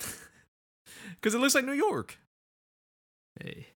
[1.20, 2.18] Because it looks like New York.
[3.40, 3.68] Hey,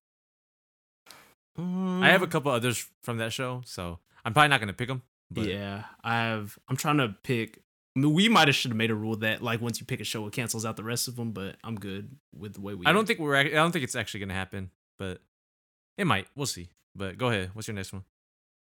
[1.57, 4.87] I have a Um, couple others from that show, so I'm probably not gonna pick
[4.87, 5.01] them.
[5.31, 6.57] But yeah, I have.
[6.67, 7.61] I'm trying to pick.
[7.95, 9.99] I mean, we might have should have made a rule that like once you pick
[9.99, 11.31] a show, it cancels out the rest of them.
[11.31, 12.85] But I'm good with the way we.
[12.85, 13.35] I don't think we're.
[13.35, 15.19] I don't think it's actually gonna happen, but
[15.97, 16.27] it might.
[16.35, 16.69] We'll see.
[16.95, 17.49] But go ahead.
[17.53, 18.03] What's your next one?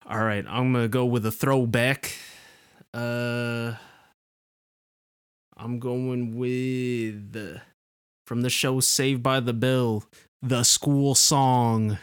[0.08, 2.14] All right, I'm gonna go with a throwback.
[2.94, 3.74] Uh,
[5.58, 7.60] I'm going with uh,
[8.28, 10.04] from the show Saved by the Bell,
[10.44, 11.98] the school song.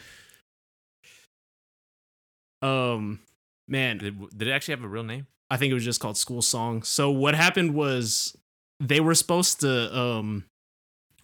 [2.61, 3.21] Um,
[3.69, 5.29] man, Did, did it actually have a real name?
[5.49, 6.83] I think it was just called School Song.
[6.83, 8.37] So what happened was
[8.81, 10.45] they were supposed to um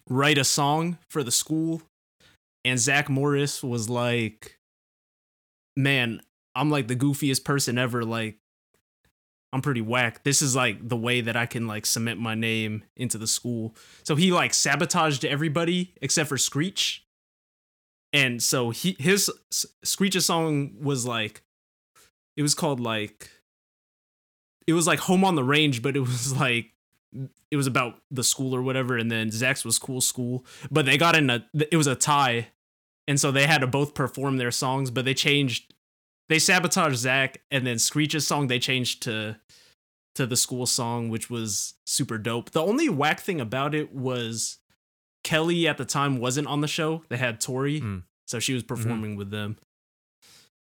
[0.07, 1.81] write a song for the school,
[2.63, 4.57] and Zach Morris was like,
[5.75, 6.21] "Man,
[6.55, 8.03] I'm like the goofiest person ever.
[8.03, 8.37] Like,
[9.51, 10.23] I'm pretty whack.
[10.23, 13.75] This is like the way that I can like cement my name into the school."
[14.03, 17.05] So he like sabotaged everybody except for Screech.
[18.11, 19.29] And so he his
[19.83, 21.43] Screech's song was like
[22.37, 23.29] it was called like
[24.65, 26.73] it was like home on the range, but it was like
[27.51, 30.45] it was about the school or whatever, and then Zach's was cool school.
[30.69, 32.49] But they got in a it was a tie,
[33.07, 35.73] and so they had to both perform their songs, but they changed
[36.29, 39.37] they sabotaged Zach, and then Screech's song they changed to
[40.15, 42.51] to the school song, which was super dope.
[42.51, 44.57] The only whack thing about it was
[45.23, 47.03] Kelly at the time wasn't on the show.
[47.09, 48.03] They had Tori, Mm.
[48.27, 49.57] so she was performing with them.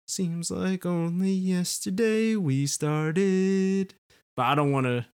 [0.07, 3.93] Seems like only yesterday we started.
[4.37, 5.05] But I don't want to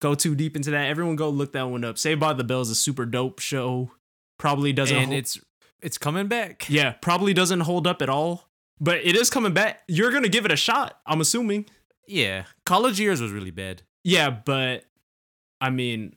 [0.00, 0.86] go too deep into that.
[0.88, 1.98] Everyone go look that one up.
[1.98, 3.92] Saved by the Bell is a super dope show.
[4.38, 5.38] Probably doesn't and hold- it's
[5.82, 6.66] it's coming back.
[6.68, 8.49] yeah, probably doesn't hold up at all.
[8.80, 9.82] But it is coming back.
[9.88, 11.66] You're gonna give it a shot, I'm assuming.
[12.06, 12.44] Yeah.
[12.64, 13.82] College years was really bad.
[14.04, 14.84] Yeah, but
[15.60, 16.16] I mean,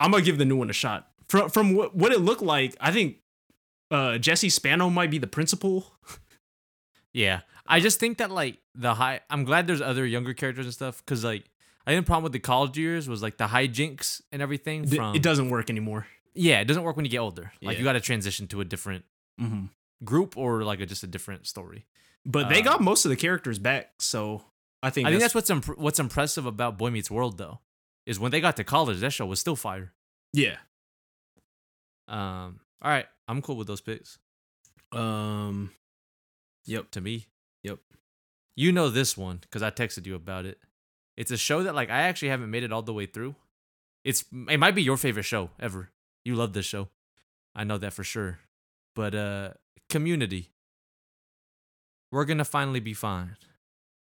[0.00, 1.08] I'm gonna give the new one a shot.
[1.28, 3.18] From from what, what it looked like, I think
[3.90, 5.92] uh, Jesse Spano might be the principal.
[7.12, 7.40] Yeah.
[7.66, 11.04] I just think that like the high I'm glad there's other younger characters and stuff
[11.06, 11.44] cuz like
[11.86, 15.14] I think the problem with the college years was like the hijinks and everything from
[15.14, 16.08] it doesn't work anymore.
[16.34, 17.52] Yeah, it doesn't work when you get older.
[17.62, 17.78] Like Yeah.
[17.78, 19.04] you got to transition to a different
[19.40, 19.66] Mm-hmm.
[20.02, 21.86] Group or like a, just a different story.
[22.26, 24.44] But they Uh, got most of the characters back, so
[24.82, 27.60] I think I think that's, that's what's imp- what's impressive about Boy Meets World though
[28.06, 29.92] is when they got to college that show was still fire.
[30.32, 30.56] yeah.
[32.08, 34.18] Um all right, I'm cool with those picks.
[34.92, 35.70] Um.
[36.66, 36.90] Yep.
[36.92, 37.26] To me.
[37.62, 37.78] Yep.
[38.56, 40.58] You know this one cuz I texted you about it.
[41.16, 43.36] It's a show that like I actually haven't made it all the way through.
[44.04, 45.90] It's it might be your favorite show ever.
[46.24, 46.88] You love this show.
[47.54, 48.40] I know that for sure.
[48.94, 49.50] But uh
[49.90, 50.50] Community.
[52.10, 53.36] We're to finally be fine.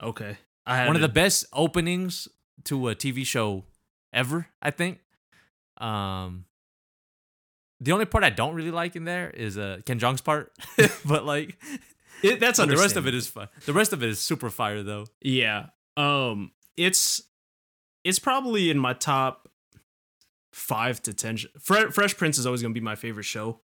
[0.02, 0.38] Okay.
[0.66, 2.28] I one of to- the best openings
[2.64, 3.64] to a TV show
[4.12, 5.00] ever, I think.
[5.78, 6.44] Um
[7.80, 10.52] the only part I don't really like in there is uh Ken Jeong's part,
[11.04, 11.56] but like
[12.22, 13.48] It, that's the rest of it is fun.
[13.66, 15.06] The rest of it is super fire though.
[15.20, 15.66] Yeah.
[15.96, 17.22] Um it's
[18.04, 19.48] it's probably in my top
[20.52, 23.60] 5 to 10 sh- Fresh Prince is always to be my favorite show.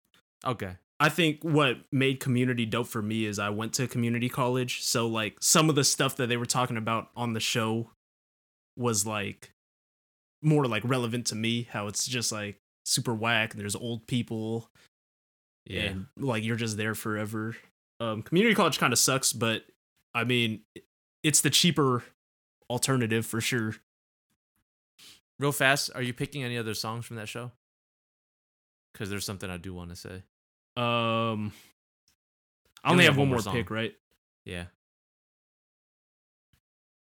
[0.46, 0.78] Okay.
[1.02, 5.08] I think what made community dope for me is I went to community college, so
[5.08, 7.90] like some of the stuff that they were talking about on the show
[8.78, 9.52] was like
[10.44, 14.70] more like relevant to me, how it's just like super whack, and there's old people
[15.66, 15.82] Yeah.
[15.82, 17.56] and like you're just there forever.
[18.00, 19.66] Um, community college kind of sucks, but
[20.14, 20.62] I mean,
[21.24, 22.04] it's the cheaper
[22.70, 23.76] alternative for sure.
[25.40, 27.52] Real fast, are you picking any other songs from that show?
[28.94, 30.24] Cuz there's something I do want to say.
[30.78, 31.52] Um,
[32.84, 33.94] I only have one more pick, right?
[34.46, 34.66] Yeah.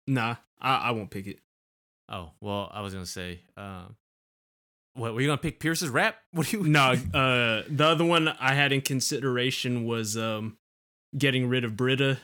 [0.07, 1.39] Nah, I, I won't pick it.
[2.09, 3.95] Oh, well, I was going to say um
[4.95, 6.17] what were you going to pick Pierce's rap?
[6.31, 10.57] What do you No, uh, the other one I had in consideration was um,
[11.17, 12.19] getting rid of Britta.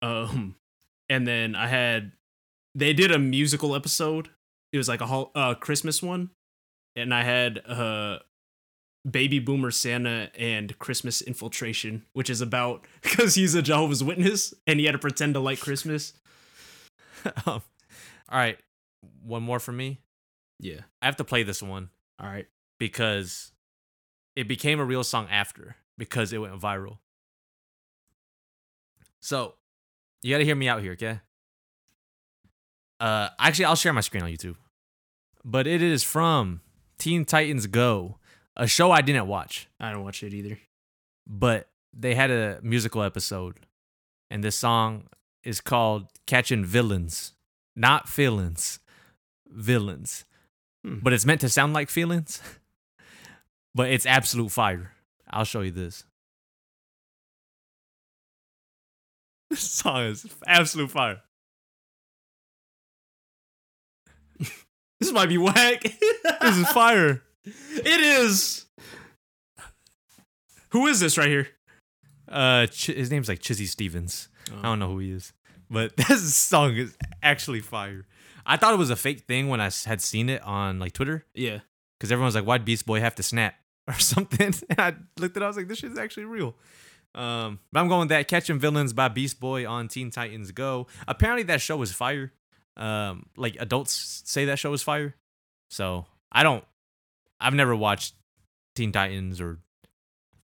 [0.00, 0.56] Um,
[1.08, 2.12] and then I had
[2.74, 4.30] they did a musical episode.
[4.72, 6.30] It was like a whole uh Christmas one,
[6.96, 8.18] and I had uh
[9.08, 14.78] Baby Boomer Santa and Christmas Infiltration, which is about because he's a Jehovah's Witness and
[14.78, 16.14] he had to pretend to like Christmas.
[17.46, 17.62] um,
[18.28, 18.58] all right,
[19.22, 20.00] one more for me.
[20.60, 20.80] Yeah.
[21.00, 22.46] I have to play this one All right.
[22.78, 23.50] because
[24.36, 26.98] it became a real song after because it went viral.
[29.20, 29.54] So
[30.22, 31.20] you got to hear me out here, okay?
[33.00, 34.56] Uh, actually, I'll share my screen on YouTube,
[35.44, 36.60] but it is from
[36.98, 38.18] Teen Titans Go,
[38.56, 40.58] a show I didn't watch, I don't watch it either.
[41.26, 43.60] but they had a musical episode,
[44.30, 45.04] and this song
[45.44, 47.34] is called "Catching Villains,"
[47.76, 48.78] not feelings,
[49.46, 50.24] villains.
[50.84, 50.98] Hmm.
[51.02, 52.40] But it's meant to sound like feelings,
[53.74, 54.92] but it's absolute fire.
[55.30, 56.04] I'll show you this.
[59.50, 61.20] This song is absolute fire.
[65.00, 65.82] This might be whack.
[65.82, 67.22] This is fire.
[67.44, 68.66] It is.
[70.70, 71.48] Who is this right here?
[72.28, 74.28] Uh, Ch- his name's like Chizzy Stevens.
[74.50, 74.58] Oh.
[74.58, 75.32] I don't know who he is,
[75.70, 78.06] but this song is actually fire.
[78.46, 81.24] I thought it was a fake thing when I had seen it on like Twitter
[81.34, 81.60] Yeah.
[81.98, 83.54] because everyone's like, "Why'd Beast Boy have to snap
[83.86, 86.54] or something?" And I looked at, it, I was like, "This shit's actually real."
[87.14, 90.86] Um, but I'm going with that "Catching Villains" by Beast Boy on Teen Titans Go.
[91.06, 92.32] Apparently, that show is fire.
[92.78, 95.14] Um, like adults say that show is fire,
[95.70, 96.64] so I don't.
[97.42, 98.14] I've never watched
[98.74, 99.58] Teen Titans or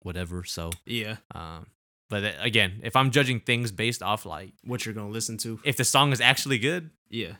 [0.02, 1.16] whatever, so Yeah.
[1.34, 1.66] um,
[2.10, 5.60] but uh, again, if I'm judging things based off like What you're gonna listen to?
[5.64, 7.36] if the song is actually good, Yeah.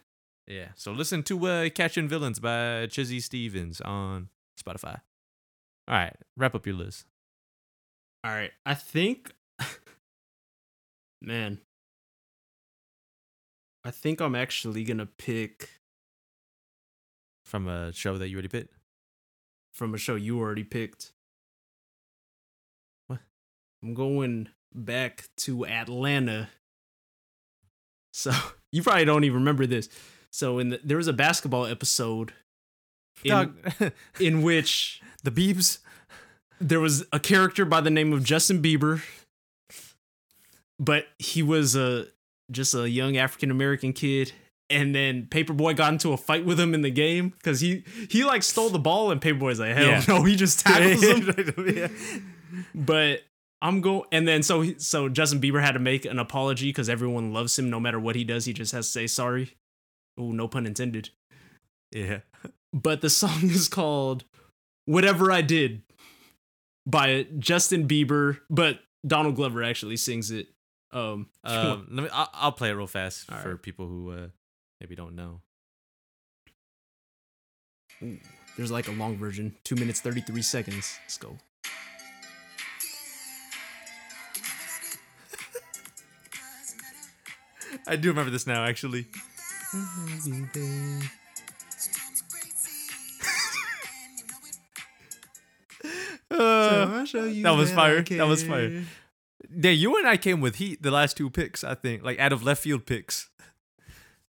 [0.46, 0.68] yeah.
[0.76, 4.28] So listen to uh, "Catching Villains" by Chizzy Stevens on
[4.62, 5.00] Spotify.
[5.88, 7.06] All right, wrap up your list.
[8.24, 8.50] All right.
[8.66, 9.32] I think.
[11.22, 11.60] Man.
[13.84, 15.80] I think I'm actually gonna pick
[17.46, 18.74] from a show that you already picked.
[19.78, 21.12] From a show you already picked.
[23.06, 23.20] What?
[23.82, 26.48] I'm going back to Atlanta.
[28.12, 28.32] So
[28.72, 29.88] you probably don't even remember this.
[30.30, 32.32] So in the, there was a basketball episode
[33.24, 33.54] in,
[34.20, 35.78] in which the Beebs.
[36.60, 39.02] there was a character by the name of Justin Bieber,
[40.78, 42.08] but he was a
[42.50, 44.32] just a young African American kid.
[44.70, 48.24] And then Paperboy got into a fight with him in the game because he he
[48.24, 50.02] like stole the ball and Paperboy's like hell Yeah.
[50.06, 51.74] no he just tackles him.
[51.76, 51.88] yeah.
[52.74, 53.22] But
[53.62, 56.88] I'm going and then so he, so Justin Bieber had to make an apology because
[56.88, 59.56] everyone loves him no matter what he does he just has to say sorry.
[60.18, 61.10] Oh no pun intended.
[61.90, 62.20] yeah.
[62.72, 64.24] But the song is called
[64.84, 65.82] "Whatever I Did"
[66.86, 70.48] by Justin Bieber, but Donald Glover actually sings it.
[70.92, 72.08] Um, Um, let me.
[72.12, 73.62] I'll, I'll play it real fast All for right.
[73.62, 74.26] people who uh,
[74.80, 75.40] maybe don't know.
[78.56, 80.98] there's like a long version, two minutes thirty three seconds.
[81.04, 81.36] Let's go.
[87.86, 89.06] I do remember this now, actually.
[96.30, 98.02] Uh, that was fire.
[98.02, 98.84] That was fire.
[99.50, 102.32] yeah, you and I came with heat the last two picks, I think, like out
[102.32, 103.27] of left field picks.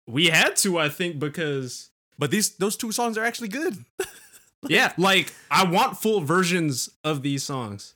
[0.08, 3.84] We had to, I think, because But these those two songs are actually good.
[4.68, 7.94] yeah, like I want full versions of these songs.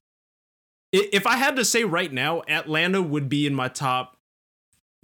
[0.92, 4.18] If I had to say right now, Atlanta would be in my top,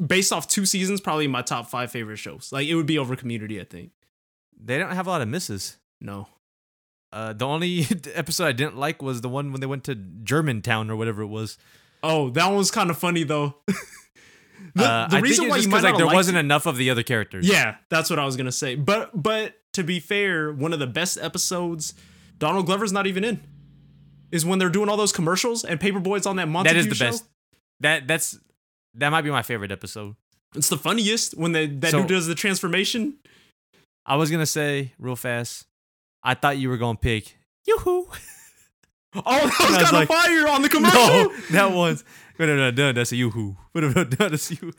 [0.04, 2.50] based off two seasons, probably my top five favorite shows.
[2.52, 3.92] Like it would be over Community, I think.
[4.62, 5.78] They don't have a lot of misses.
[6.00, 6.28] No,
[7.10, 10.90] Uh, the only episode I didn't like was the one when they went to Germantown
[10.90, 11.56] or whatever it was.
[12.02, 13.54] Oh, that one was kind of funny though.
[14.74, 17.48] the uh, the reason why you might like there wasn't enough of the other characters.
[17.48, 18.74] Yeah, that's what I was gonna say.
[18.74, 21.94] But but to be fair, one of the best episodes,
[22.38, 23.40] Donald Glover's not even in,
[24.32, 26.94] is when they're doing all those commercials and Paperboy's on that Montague that is the
[26.94, 27.06] show.
[27.06, 27.24] best.
[27.80, 28.38] That that's
[28.94, 30.16] that might be my favorite episode.
[30.54, 33.18] It's the funniest when they that So- dude does the transformation.
[34.06, 35.66] I was gonna say real fast.
[36.22, 38.08] I thought you were gonna pick yoo-hoo.
[39.14, 41.00] Oh, that was I was kind of like, fire on the commercial.
[41.00, 42.04] No, that was
[42.38, 43.56] no, no, no, no, that's a yoo-hoo.
[43.74, 44.72] That's you.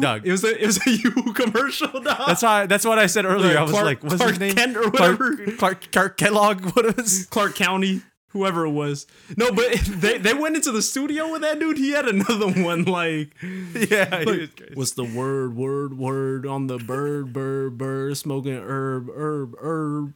[0.00, 0.26] Dog.
[0.26, 1.88] It was a it was a you commercial.
[2.00, 2.04] Dog.
[2.26, 2.50] That's how.
[2.52, 3.48] I, that's what I said earlier.
[3.48, 4.54] Like I was Clark- like, what's Clark his name?
[4.54, 5.52] Kent or Clark, whatever.
[5.56, 6.64] Clark, Clark Kellogg.
[6.74, 7.24] What was?
[7.26, 9.06] Clark County, whoever it was.
[9.36, 11.78] No, but they they went into the studio with that dude.
[11.78, 13.34] He had another one like.
[13.42, 14.72] Yeah, Like.
[14.74, 20.14] What's the word, word, word on the bird, bird, bird, smoking herb, herb, herb?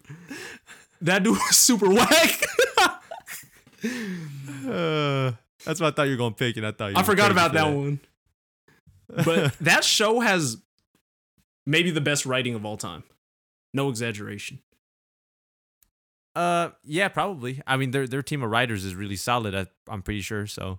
[1.01, 2.43] That dude was super whack.
[3.83, 5.33] Uh,
[5.65, 7.51] That's what I thought you were gonna pick, and I thought you I forgot about
[7.51, 8.01] for that, one.
[9.25, 10.59] But that show has
[11.67, 13.03] maybe the best writing of all time.
[13.75, 14.61] No exaggeration.
[16.37, 17.61] Uh, yeah, probably.
[17.67, 19.55] I mean, their their team of writers is really solid.
[19.55, 20.47] I, I'm pretty sure.
[20.47, 20.79] So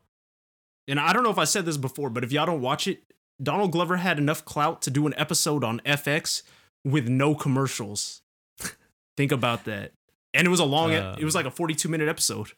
[0.88, 3.04] And I don't know if I said this before, but if y'all don't watch it,
[3.42, 6.44] Donald Glover had enough clout to do an episode on FX
[6.86, 8.22] with no commercials.
[9.18, 9.92] Think about that.
[10.34, 12.52] And it was a long, Um, it was like a 42 minute episode.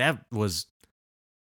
[0.00, 0.66] That was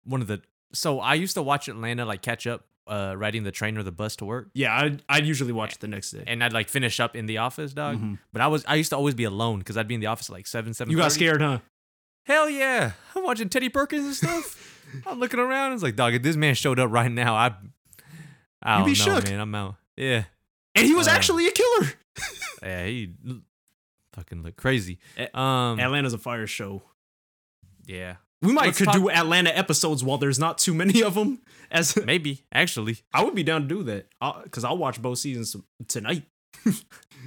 [0.03, 0.41] one of the.
[0.73, 3.91] So I used to watch Atlanta like catch up, uh, riding the train or the
[3.91, 6.23] bus to work, Yeah, I'd, I'd usually watch it the next day.
[6.27, 7.97] and I'd like finish up in the office, dog.
[7.99, 8.17] Mhm.
[8.33, 10.29] But I was I used to always be alone because I'd be in the office
[10.29, 10.91] at like seven seven.
[10.91, 11.59] You got scared, huh?
[12.25, 12.91] Hell yeah!
[13.15, 15.03] I'm watching Teddy Perkins and stuff.
[15.07, 15.73] I'm looking around.
[15.73, 17.55] It's like, dog, if this man showed up right now, I,
[18.61, 19.23] I You'd don't be know, shook.
[19.29, 19.39] man.
[19.39, 19.75] I'm out.
[19.95, 20.23] Yeah,
[20.75, 21.93] And he was Uh, actually a killer.
[22.63, 22.85] yeah.
[22.85, 23.41] He l-
[24.13, 24.99] fucking look crazy.
[25.17, 26.83] A- Um, Atlanta's a fire show.
[27.85, 31.15] yeah, We might Let's could talk- do Atlanta episodes while there's not too many of
[31.15, 31.41] them.
[31.71, 32.99] As maybe actually.
[33.13, 34.07] I would be down to do that
[34.43, 35.55] because I'll watch both seasons
[35.87, 36.23] tonight.
[36.65, 36.73] All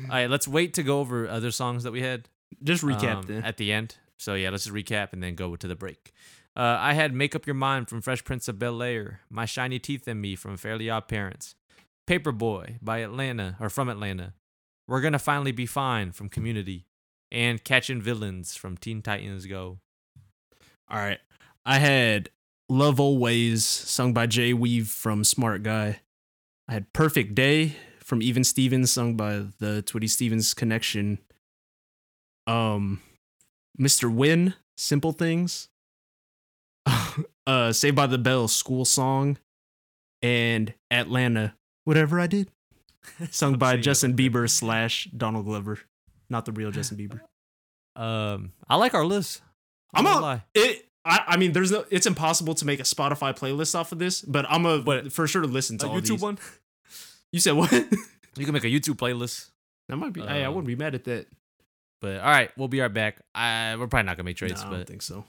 [0.09, 2.29] right, let's wait to go over other songs that we had.
[2.63, 3.45] Just recap um, then.
[3.45, 3.97] at the end.
[4.19, 6.13] So yeah, let's just recap and then go to the break.
[6.57, 9.79] Uh, I had "Make Up Your Mind" from Fresh Prince of Bel Air, "My Shiny
[9.79, 11.55] Teeth and Me" from Fairly Odd Parents,
[12.09, 14.35] "Paperboy" by Atlanta or from Atlanta,
[14.89, 16.87] "We're Gonna Finally Be Fine" from Community,
[17.31, 19.79] and "Catching Villains" from Teen Titans Go.
[20.91, 21.19] All right.
[21.65, 22.31] I had
[22.69, 26.01] Love Always sung by Jay Weave from Smart Guy.
[26.69, 31.19] I had Perfect Day from Even Stevens sung by the Twitty Stevens Connection.
[32.47, 33.01] Um
[33.81, 34.13] Mr.
[34.13, 35.69] Hyunh, Simple Things.
[37.47, 39.39] uh Saved by the Bell School Song
[40.23, 42.51] and Atlanta, Whatever I Did.
[43.31, 44.15] Sung by Justin.
[44.15, 45.79] Bieber slash Donald Glover.
[46.29, 47.21] Not the real Justin Bieber.
[48.01, 49.43] Um, I like our list.
[49.95, 50.43] I'm not.
[50.55, 50.87] It.
[51.05, 51.85] I, I mean, there's no.
[51.91, 55.27] It's impossible to make a Spotify playlist off of this, but I'm a But- for
[55.27, 56.21] sure to listen to A all YouTube these.
[56.21, 56.39] one.
[57.33, 57.73] You said what?
[58.37, 59.49] You can make a YouTube playlist.
[59.89, 60.21] that might be.
[60.21, 61.27] hey, I Um, wouldn't be mad at that.
[62.01, 63.17] But all right, we'll be right back.
[63.35, 65.25] I we're probably not gonna make Nah, but I don't think so.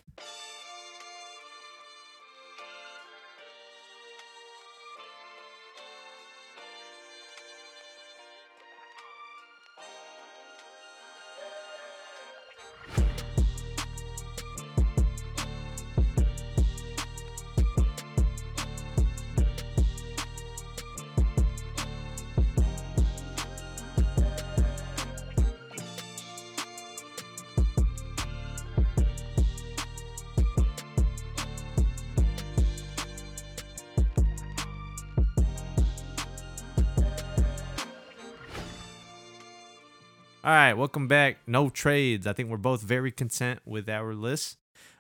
[40.92, 41.38] Welcome back.
[41.48, 42.28] No trades.
[42.28, 44.58] I think we're both very content with our list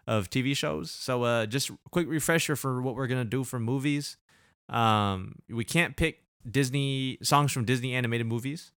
[0.07, 0.89] of TV shows.
[0.89, 4.15] So, uh, just a quick refresher for what we're gonna do for movies.
[4.69, 8.71] Um, we can't pick Disney songs from Disney animated movies.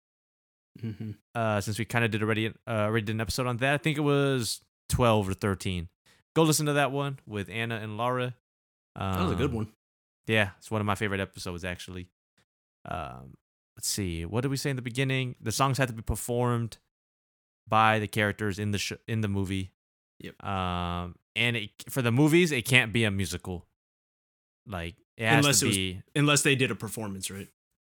[0.82, 1.12] Mm-hmm.
[1.36, 3.74] Uh, since we kind of did already, uh, already did an episode on that.
[3.74, 5.90] I think it was twelve or thirteen.
[6.34, 8.34] Go listen to that one with Anna and Laura.
[8.96, 9.68] Um, That was a good one.
[10.26, 12.08] Yeah, it's one of my favorite episodes actually.
[12.84, 13.36] Um,
[13.76, 15.36] let's see, what did we say in the beginning?
[15.40, 16.78] The songs had to be performed
[17.68, 19.70] by the characters in the sh- in the movie.
[20.20, 20.42] Yep.
[20.44, 23.66] Um, and it, for the movies, it can't be a musical.
[24.66, 27.48] Like it has Unless to it was- Unless they did a performance, right?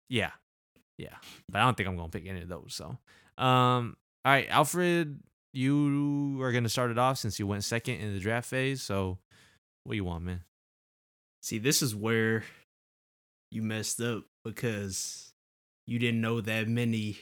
[0.08, 0.30] yeah,
[0.98, 1.16] yeah.
[1.50, 2.74] But I don't think I'm gonna pick any of those.
[2.74, 2.96] So,
[3.42, 5.20] um, all right, Alfred,
[5.52, 8.82] you are gonna start it off since you went second in the draft phase.
[8.82, 9.18] So,
[9.84, 10.42] what do you want, man?
[11.42, 12.44] See, this is where
[13.52, 15.32] you messed up because
[15.86, 17.18] you didn't know that many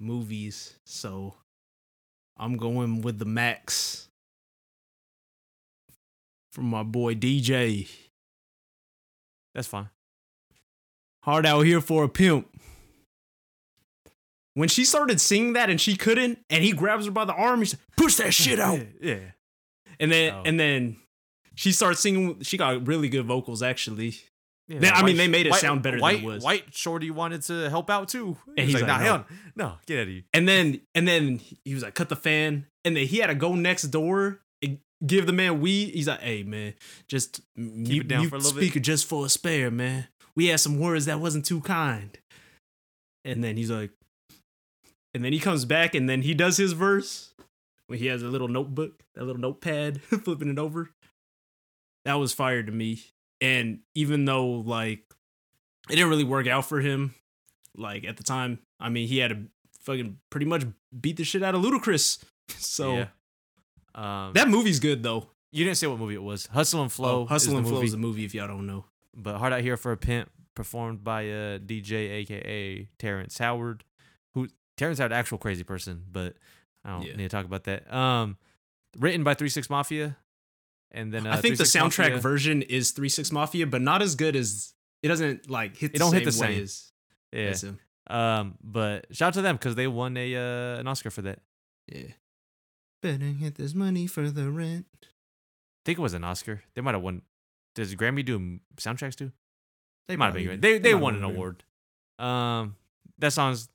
[0.00, 0.74] movies.
[0.84, 1.34] So
[2.36, 4.08] I'm going with the max
[6.52, 7.88] from my boy DJay.
[9.54, 9.90] That's fine.
[11.22, 12.48] Hard out here for a pimp.
[14.54, 17.60] When she started singing that and she couldn't, and he grabs her by the arm,
[17.60, 18.80] he's like, push that shit out.
[19.00, 19.18] yeah.
[19.98, 20.42] And then Oh.
[20.46, 20.96] and then
[21.54, 22.40] she starts singing.
[22.40, 24.14] She got really good vocals actually.
[24.70, 26.44] Yeah, They- I mean, they made it white- sound better than white, it was.
[26.44, 28.36] White Shorty wanted to help out too.
[28.46, 29.24] And he's, he's like, like, nah, no.
[29.56, 29.78] no.
[29.84, 30.22] get out of here.
[30.32, 32.66] And then and then he was like, cut the fan.
[32.84, 35.92] And then he had to go next door and give the man weed.
[35.94, 36.74] He's like, hey man,
[37.08, 40.06] just keep it down for a little bit." speaker just for a spare, man.
[40.36, 42.16] We had some words that wasn't too kind.
[43.24, 43.90] And then he's like,
[45.12, 47.34] and then he comes back and then he does his verse
[47.88, 50.90] when he has a little notebook, that little notepad, flipping it over.
[52.04, 53.02] That was fire to me.
[53.40, 55.00] And even though like
[55.88, 57.14] it didn't really work out for him,
[57.76, 59.38] like at the time, I mean, he had to
[59.82, 60.64] fucking pretty much
[61.00, 62.22] beat the shit out of Ludacris.
[62.58, 63.06] So Yeah.
[63.94, 65.28] Um, that movie's good though.
[65.52, 66.46] You didn't say what movie it was.
[66.46, 67.22] Hustle and Flow.
[67.22, 68.84] Oh, Hustle and Flow movie, is a movie if y'all don't know.
[69.16, 73.84] but Hard Out Here for a Pimp, performed by uh, DJay, aka Terrence Howard,
[74.34, 76.36] who Terrence Howard, actual crazy person, but
[76.84, 77.16] I don't Yeah.
[77.16, 77.92] need to talk about that.
[77.92, 78.36] Um,
[78.98, 80.16] written by Three Six Mafia,
[80.92, 84.02] and then uh, I think the soundtrack Mafia- version is Three Six Mafia, but not
[84.02, 85.90] as good as it doesn't like hit.
[85.90, 86.62] It The don't hit the way same.
[86.62, 86.92] As,
[87.32, 87.40] Yeah.
[87.44, 87.64] as.
[88.08, 91.38] Um, but shout out to them because they won a uh, an Oscar for that.
[91.86, 92.08] Yeah.
[93.02, 94.86] Better get this money for the rent.
[95.02, 95.06] I
[95.86, 96.62] think it was an Oscar.
[96.74, 97.22] They might have won.
[97.74, 99.32] Does Grammy do soundtracks too?
[100.08, 100.48] They might have been.
[100.48, 100.60] Grammy.
[100.60, 101.62] They they won an award.
[102.18, 102.74] Um,
[103.18, 103.68] that song's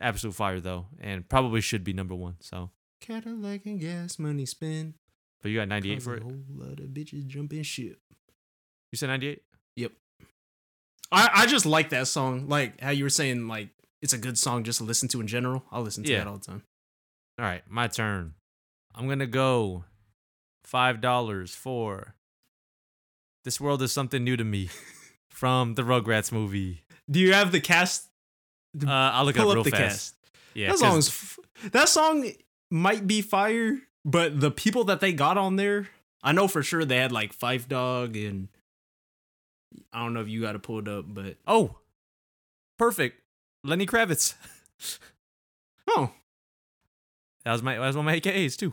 [0.00, 2.36] absolute fire though, and probably should be number one.
[2.40, 4.94] So, Cadillac and gas money spent.
[5.42, 7.98] But you got ninety eight Cause for a whole lot of bitches jumping ship.
[8.92, 9.42] You said ninety eight.
[9.76, 9.92] Yep.
[11.12, 12.48] I, I just like that song.
[12.48, 13.70] Like how you were saying, like
[14.02, 15.64] it's a good song just to listen to in general.
[15.72, 16.18] I'll listen to Yeah.
[16.18, 16.62] that all the time.
[17.38, 18.34] All right, my turn.
[18.94, 19.84] I'm gonna go
[20.64, 22.14] five dollars for
[23.44, 24.68] "This World Is Something New to Me"
[25.30, 26.82] from the Rugrats movie.
[27.10, 28.08] Do you have the cast?
[28.84, 29.82] Uh, I'll look Pull up up real the fast.
[29.82, 30.14] cast.
[30.54, 31.38] Yeah, that song's f-
[31.72, 32.30] that song
[32.70, 33.78] might be fire,
[34.10, 35.88] but the people that they got on there,
[36.22, 38.48] I know for sure they had like Phife Dawg and
[39.92, 41.76] I don't know if you got to pull it up, but oh,
[42.78, 43.20] perfect.
[43.64, 44.34] Lenny Kravitz.
[45.90, 46.12] oh,
[47.44, 48.72] That was my that was one of my AKAs too.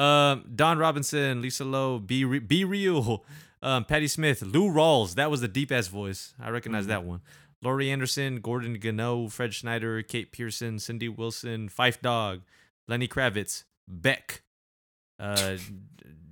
[0.00, 3.24] Um, Dawn Robinson, Lisa Loeb, Be Re- B-Real,
[3.62, 5.14] um, Patti Smith, Lou Rawls.
[5.14, 6.34] That was the deep ass voice.
[6.38, 6.88] I recognize Mhm.
[6.88, 7.22] that one.
[7.62, 12.42] Laurie Anderson, Gordon Gano, Fred Schneider, Kate Pierson, Cindy Wilson, Phife Dawg,
[12.86, 14.42] Lenny Kravitz, Beck,
[15.18, 15.56] uh,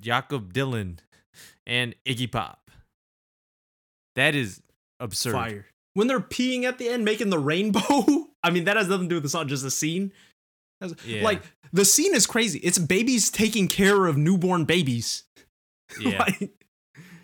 [0.01, 0.99] Jakob Dylan,
[1.67, 2.71] and Iggy Pop.
[4.17, 4.63] That is
[5.01, 5.33] absurd.
[5.33, 5.67] fire.
[5.95, 7.81] When they're peeing at the end, making the rainbow.
[8.43, 10.13] I mean, that has nothing to do with the song, just a scene.
[11.07, 11.23] Yeah.
[11.23, 12.59] Like the scene is crazy.
[12.59, 15.25] It's babies taking care of newborn babies.
[16.01, 16.19] Yeah.
[16.19, 16.51] Like,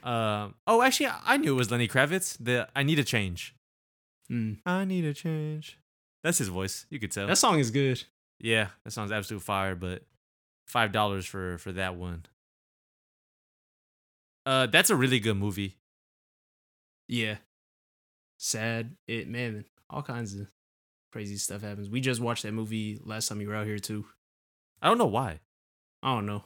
[0.04, 0.54] Um.
[0.66, 2.36] Oh, actually, I- I knew it was Lenny Kravitz.
[2.38, 3.54] The I need a change.
[4.30, 5.78] mm, I need a change.
[6.22, 6.86] That's his voice.
[6.90, 7.26] You could tell.
[7.26, 8.02] that song is good.
[8.38, 9.74] yeah, that song's absolute fire.
[9.74, 10.02] But
[10.70, 12.24] five dollars for for that one.
[14.46, 15.76] Uh, that's a really good movie.
[17.08, 17.36] Yeah.
[18.38, 18.96] Sad.
[19.06, 20.46] It man, all kinds of
[21.12, 21.90] crazy stuff happens.
[21.90, 24.06] We just watched that movie last time you were out here too.
[24.80, 25.40] I don't know why.
[26.02, 26.44] I don't know.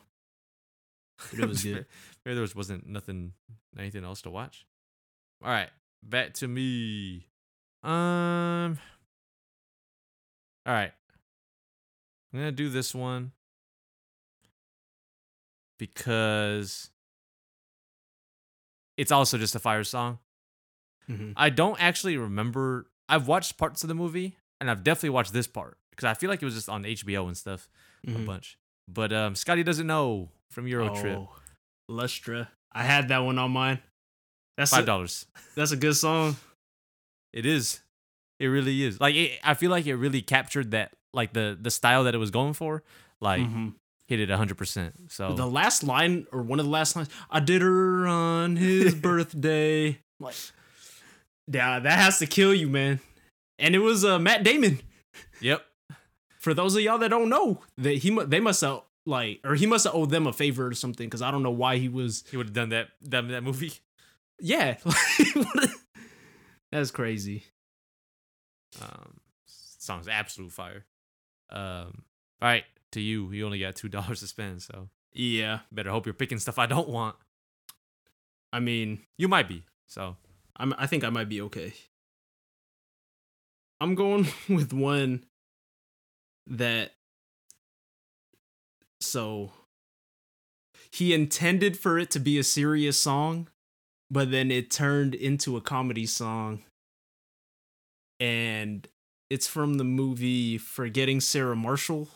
[1.30, 1.86] But it was good.
[2.24, 3.32] Maybe there was, wasn't nothing,
[3.78, 4.66] anything else to watch.
[5.44, 5.70] All right,
[6.02, 7.26] back to me.
[7.82, 8.78] Um.
[10.66, 10.92] All right,
[12.32, 13.32] I'm gonna do this one
[15.78, 16.90] because
[18.96, 20.18] it's also just a fire song.
[21.08, 21.34] Mhm.
[21.36, 22.86] I don't actually remember.
[23.08, 26.30] I've watched parts of the movie, and I've definitely watched this part because I feel
[26.30, 27.68] like it was just on HBO and stuff
[28.06, 28.26] a Mhm.
[28.26, 28.58] bunch.
[28.88, 31.16] But um, Scotty doesn't know from Eurotrip.
[31.16, 31.36] Oh,
[31.90, 32.48] Lustra.
[32.72, 33.82] I had that one on mine.
[34.56, 35.26] That's Five dollars.
[35.54, 36.36] that's a good song.
[37.32, 37.80] It is.
[38.38, 39.00] It really is.
[39.00, 42.18] Like it, I feel like it really captured that, like the the style that it
[42.18, 42.82] was going for.
[43.20, 43.74] Like Mhm.
[44.08, 45.10] Hit it hundred percent.
[45.12, 48.94] So The last line or one of the last lines, I did her on his
[49.02, 49.98] birthday.
[50.20, 50.34] Like,
[51.50, 53.00] yeah, that has to kill you, man.
[53.58, 54.80] And it was uh, Matt Damon.
[55.40, 55.64] yep.
[56.40, 59.66] For those of y'all that don't know, that he they must have like or he
[59.66, 62.24] must have owed them a favor or something because I don't know why he was.
[62.30, 63.72] He would have done that done that movie.
[64.40, 64.96] Yeah, like,
[65.36, 65.74] what a-
[66.72, 67.44] that's crazy.
[68.82, 70.84] Um, song's absolute fire.
[71.50, 72.02] Um,
[72.42, 72.64] all right,
[72.94, 73.30] to you.
[73.32, 76.66] You only got two dollars to spend, so Yeah, better hope you're picking stuff I
[76.66, 77.16] don't want.
[78.52, 79.64] I mean, You might be.
[79.86, 80.16] So
[80.56, 81.74] I'm I think I might be okay.
[83.80, 85.24] I'm going with one
[86.46, 86.92] that
[89.00, 89.52] so
[90.90, 93.48] he intended for it to be a serious song,
[94.10, 96.62] but then it turned into a comedy song.
[98.20, 98.86] And
[99.28, 102.08] it's from the movie Forgetting Sarah Marshall.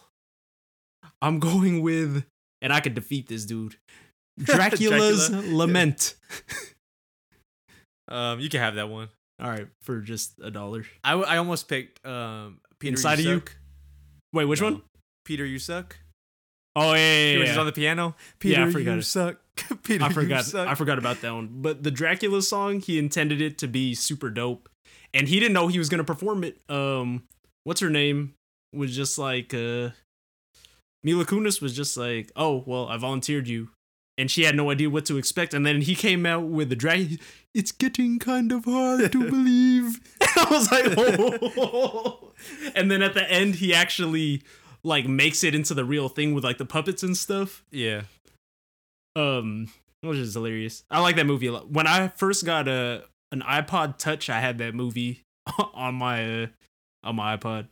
[1.22, 2.24] I'm going with
[2.62, 3.76] and I could defeat this dude.
[4.38, 5.56] Dracula's Dracula.
[5.56, 6.14] Lament.
[8.08, 9.08] um, you can have that one.
[9.40, 10.84] All right, for just a dollar.
[11.04, 13.42] I, w- I almost picked um Peter Inside of you You?
[14.32, 14.70] Wait, which No.
[14.72, 14.82] one?
[15.24, 15.96] Peter you suck.
[16.74, 18.14] Oh yeah, He yeah, He was on the piano.
[18.42, 19.02] Yeah, I Peter, forgot you it.
[19.04, 19.36] suck.
[19.84, 20.44] Peter, I you forgot.
[20.44, 20.68] suck.
[20.68, 21.48] I forgot about that one.
[21.62, 24.68] But the Dracula song, he intended it to be super dope,
[25.14, 26.58] and he didn't know he was gonna perform it.
[26.68, 27.24] Um,
[27.64, 28.34] what's her name?
[28.74, 29.90] Was just like uh,
[31.04, 33.70] Mila Kunis was just like, oh well, I volunteered you,
[34.16, 35.54] and she had no idea what to expect.
[35.54, 37.20] And then he came out with the drag.
[37.54, 40.00] It's getting kind of hard to believe.
[40.22, 40.94] I was like,
[41.56, 42.32] oh.
[42.74, 44.42] and then at the end, he actually
[44.82, 47.64] like makes it into the real thing with like the puppets and stuff.
[47.70, 48.02] Yeah.
[49.16, 49.68] Um,
[50.00, 50.84] which is hilarious.
[50.90, 51.70] I like that movie a lot.
[51.70, 55.22] When I first got a an iPod Touch, I had that movie
[55.74, 56.46] on my uh,
[57.04, 57.68] on my iPod.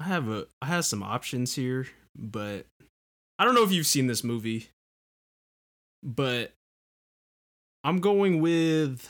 [0.00, 1.86] I have a I have some options here,
[2.16, 2.66] but
[3.38, 4.68] I don't know if you've seen this movie.
[6.02, 6.52] But
[7.82, 9.08] I'm going with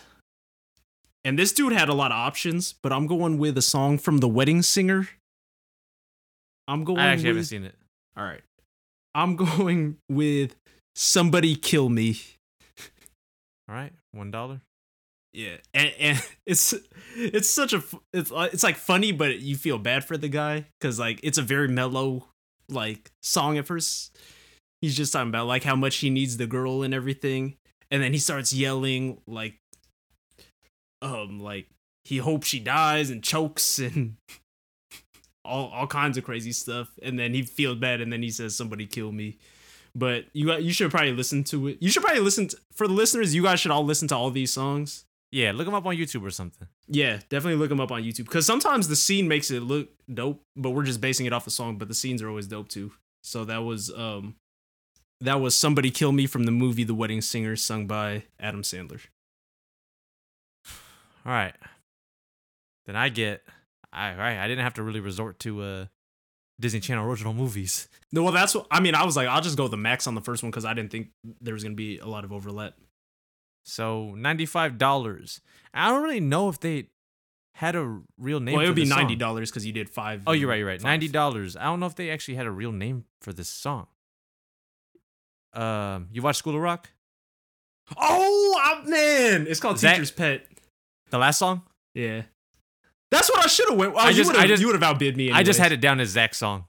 [1.24, 4.18] and this dude had a lot of options, but I'm going with a song from
[4.18, 5.08] The Wedding Singer.
[6.68, 7.74] I'm going I actually with, haven't seen it.
[8.16, 8.42] All right.
[9.12, 10.54] I'm going with
[10.94, 12.20] Somebody Kill Me.
[13.68, 14.60] All right, one dollar.
[15.32, 16.72] Yeah, and, and it's
[17.16, 17.82] it's such a
[18.12, 21.42] it's it's like funny, but you feel bad for the guy because like it's a
[21.42, 22.28] very mellow
[22.68, 24.16] like song at first.
[24.80, 27.56] He's just talking about like how much he needs the girl and everything,
[27.90, 29.54] and then he starts yelling like,
[31.02, 31.68] um, like
[32.04, 34.16] he hopes she dies and chokes and
[35.44, 38.54] all all kinds of crazy stuff, and then he feels bad, and then he says
[38.54, 39.38] somebody kill me.
[39.94, 41.78] But you you should probably listen to it.
[41.80, 43.34] You should probably listen to, for the listeners.
[43.34, 45.06] You guys should all listen to all these songs.
[45.36, 46.66] Yeah, look him up on YouTube or something.
[46.88, 50.40] Yeah, definitely look them up on YouTube because sometimes the scene makes it look dope,
[50.56, 51.76] but we're just basing it off the song.
[51.76, 52.92] But the scenes are always dope too.
[53.22, 54.36] So that was um,
[55.20, 59.02] that was "Somebody Kill Me" from the movie "The Wedding Singer," sung by Adam Sandler.
[61.26, 61.54] All right.
[62.86, 63.42] Then I get.
[63.92, 64.38] I all right.
[64.38, 65.86] I didn't have to really resort to uh
[66.58, 67.88] Disney Channel original movies.
[68.10, 68.94] No, well, that's what I mean.
[68.94, 70.92] I was like, I'll just go the max on the first one because I didn't
[70.92, 71.08] think
[71.42, 72.72] there was gonna be a lot of overlap.
[73.66, 75.40] So ninety five dollars.
[75.74, 76.86] I don't really know if they
[77.52, 78.54] had a real name.
[78.54, 80.22] well, it would be ninety dollars because you did five.
[80.26, 80.58] Oh, you're right.
[80.58, 80.80] You're right.
[80.80, 80.88] five.
[80.88, 81.56] Ninety dollars.
[81.56, 83.88] I don't know if they actually had a real name for this song.
[85.52, 86.90] Um, you watch School of Rock?
[87.96, 90.46] Oh ah, man, it's called that- Teacher's Pet.
[91.10, 91.62] The last song?
[91.94, 92.22] Yeah,
[93.10, 93.94] that's what I should have went.
[93.94, 95.32] Oh, I you just- you would have outbid me.
[95.32, 96.66] I just had it down as Zach's song.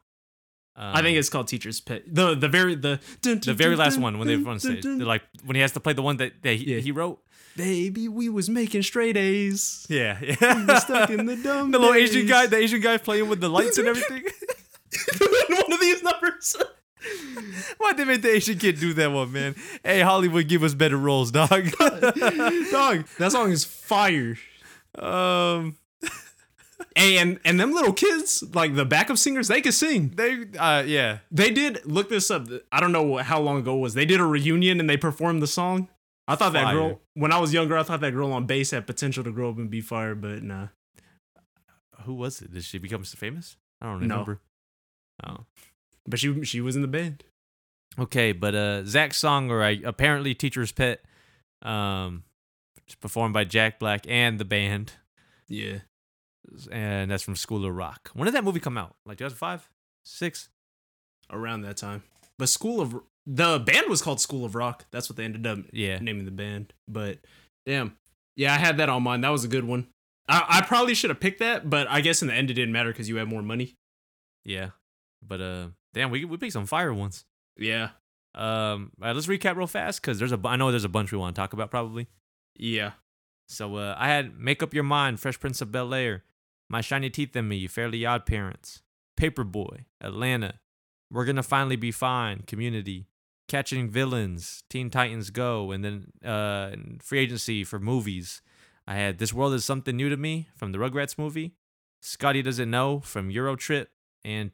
[0.79, 2.03] Um, I think it's called Teacher's Pet.
[2.05, 4.83] The the very the the very last one when they were on stage.
[4.83, 6.79] They're like when he has to play the one that, that he, Yeah.
[6.81, 7.19] he wrote.
[7.55, 9.87] Baby, we was making straight A's.
[9.89, 13.27] Yeah, We was stuck in the dumb the little Asian guy, the Asian guy playing
[13.29, 14.23] with the lights and everything.
[15.49, 16.55] one of these numbers.
[17.79, 19.55] Why'd they make the Asian kid do that one, man?
[19.83, 21.49] Hey, Hollywood, give us better roles, dog.
[21.79, 24.37] Dog, that song is fire.
[24.97, 25.77] um,
[26.97, 30.13] And and them little kids, like the backup singers, they could sing.
[30.15, 31.19] they, uh, yeah.
[31.29, 32.47] They did look this up.
[32.71, 33.93] I don't know how long ago it was.
[33.93, 35.89] They did a reunion and they performed the song.
[36.27, 38.87] I thought that girl when I was younger, I thought that girl on bass had
[38.87, 40.67] potential to grow up and be fire, but nah.
[42.03, 42.51] Who was it?
[42.53, 43.57] Did she become famous?
[43.79, 44.15] I don't No.
[44.15, 44.39] remember.
[45.25, 45.45] Oh.
[46.07, 47.23] But she she was in the band.
[47.99, 51.03] Okay, but uh, Zach's song, or I, apparently Teacher's Pet,
[51.61, 52.23] um,
[53.01, 54.93] performed by Jack Black and the band,
[55.47, 55.79] Yeah.
[56.71, 58.09] And that's from School of Rock.
[58.13, 58.95] When did that movie come out?
[59.05, 59.69] Like 2005,
[60.05, 60.49] six?
[61.29, 62.03] Around that time.
[62.39, 62.95] But School of
[63.25, 64.85] the band was called School of Rock.
[64.91, 65.99] That's what they ended up Yeah.
[65.99, 66.73] naming the band.
[66.87, 67.19] But
[67.65, 67.97] damn.
[68.35, 69.21] Yeah, I had that on mine.
[69.21, 69.87] That was a good one.
[70.29, 72.71] I, I probably should have picked that, but I guess in the end it didn't
[72.73, 73.75] matter because you had more money.
[74.45, 74.69] Yeah.
[75.25, 77.25] But uh, damn, we we picked some fire ones.
[77.57, 77.89] Yeah.
[78.35, 81.11] Um, all right, let's recap real fast because there's a I know there's a bunch
[81.11, 82.07] we want to talk about probably.
[82.55, 82.91] Yeah.
[83.49, 86.23] So uh, I had Make Up Your Mind, Fresh Prince of Bel Air,
[86.69, 88.81] My Shiny Teeth and Me, Fairly Odd Parents,
[89.19, 90.55] Paperboy, Atlanta,
[91.11, 93.07] We're Gonna Finally Be Fine, Community,
[93.47, 98.41] Catching Villains, Teen Titans Go, and then uh, Free Agency for movies.
[98.85, 101.53] I had This World Is Something New to Me from the Rugrats movie,
[102.01, 103.87] Scotty Doesn't Know from Eurotrip,
[104.25, 104.51] and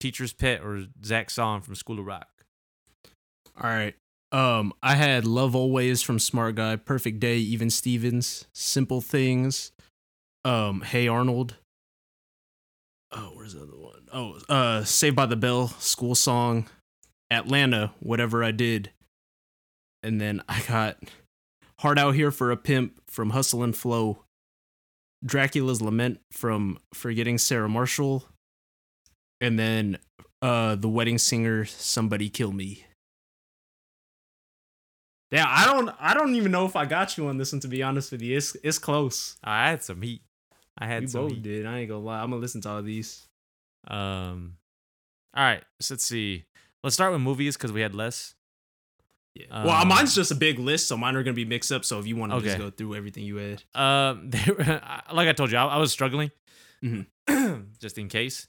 [0.00, 2.44] Teacher's Pet or Zach's Song from School of Rock.
[3.60, 3.94] All right.
[4.32, 9.72] Um, I had Love Always from Smart Guy, Perfect Day, Even Stevens, Simple Things,
[10.44, 11.56] um, Hey Arnold.
[13.12, 14.08] Oh, where's the other one?
[14.12, 16.68] Oh, uh, Saved by the Bell, School Song,
[17.30, 18.90] Atlanta, Whatever I Did.
[20.02, 20.98] And then I got
[21.78, 24.24] Hard Out Here for a Pimp from Hustle and Flow,
[25.24, 28.24] Dracula's Lament from Forgetting Sarah Marshall,
[29.40, 29.98] and then
[30.42, 32.84] uh, The Wedding Singer, Somebody Kill Me.
[35.30, 37.68] Yeah, I don't I don't even know if I got you on this one to
[37.68, 38.36] be honest with you.
[38.36, 39.36] It's it's close.
[39.42, 40.22] I had some heat.
[40.78, 41.66] I had We some both did.
[41.66, 42.20] I ain't gonna lie.
[42.20, 43.26] I'm gonna listen to all these.
[43.86, 44.56] Um,
[45.36, 46.44] all right, so let's see.
[46.82, 48.34] Let's start with movies because we had less.
[49.34, 49.46] Yeah.
[49.50, 51.84] Uh, well, mine's just a big list, so mine are gonna be mixed up.
[51.84, 54.80] So if you want to just go through everything you had, Um, they were,
[55.12, 56.30] like I told you, I, I was struggling,
[56.82, 57.06] Mhm.
[57.80, 58.46] just in case.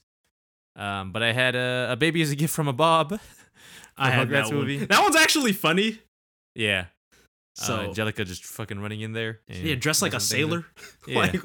[0.76, 3.18] Um, but I had a, a baby as a gift from a Bob.
[3.96, 4.76] I had that movie.
[4.78, 4.86] one.
[4.88, 5.98] That one's actually funny.
[6.54, 6.86] Yeah.
[7.54, 9.40] So uh, Angelica just fucking running in there.
[9.48, 10.66] and yeah, dressed like a sailor.
[11.06, 11.18] Yeah.
[11.18, 11.40] like,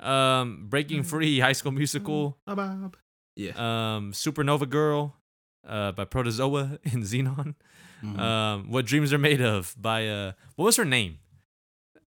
[0.00, 2.38] um, Breaking Free, High School Musical.
[2.46, 2.96] Ah, Bob.
[3.36, 3.52] Yeah.
[3.56, 5.16] Um, Supernova Girl.
[5.66, 7.54] uh, by Protozoa and Zenon.
[8.02, 8.18] Mhm.
[8.18, 11.18] Um, what Dreams Are Made Of by uh, what was her name?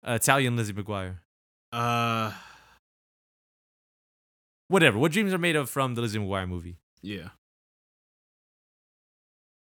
[0.03, 1.17] Uh, Italian Lizzie McGuire.
[1.71, 2.31] uh,
[4.67, 4.97] Whatever.
[4.97, 6.77] What Dreams Are Made Of from the Lizzie McGuire movie.
[7.01, 7.29] yeah.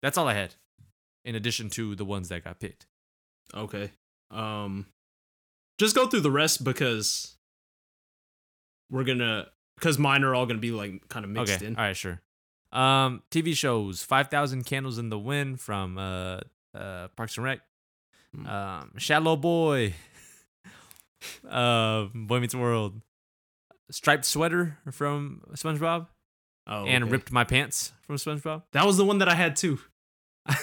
[0.01, 0.55] That's all I had.
[1.25, 2.87] In addition to the ones that got picked.
[3.53, 3.91] Okay.
[4.31, 4.85] Um,
[5.77, 7.35] just go through the rest because
[8.91, 11.65] we're gonna because mine are all gonna be like kind of mixed okay.
[11.65, 11.75] in.
[11.75, 12.21] All right, sure.
[12.71, 16.39] Um, TV shows: Five Thousand Candles in the Wind from uh,
[16.75, 17.59] uh, Parks and Rec.
[18.35, 18.47] Hmm.
[18.47, 19.93] Um, Shallow Boy.
[21.49, 23.01] uh, Boy Meets World.
[23.91, 26.07] Striped Sweater from SpongeBob,
[26.67, 27.11] Oh, and okay.
[27.11, 28.61] Ripped My Pants from SpongeBob.
[28.71, 29.79] That was the one that I had too.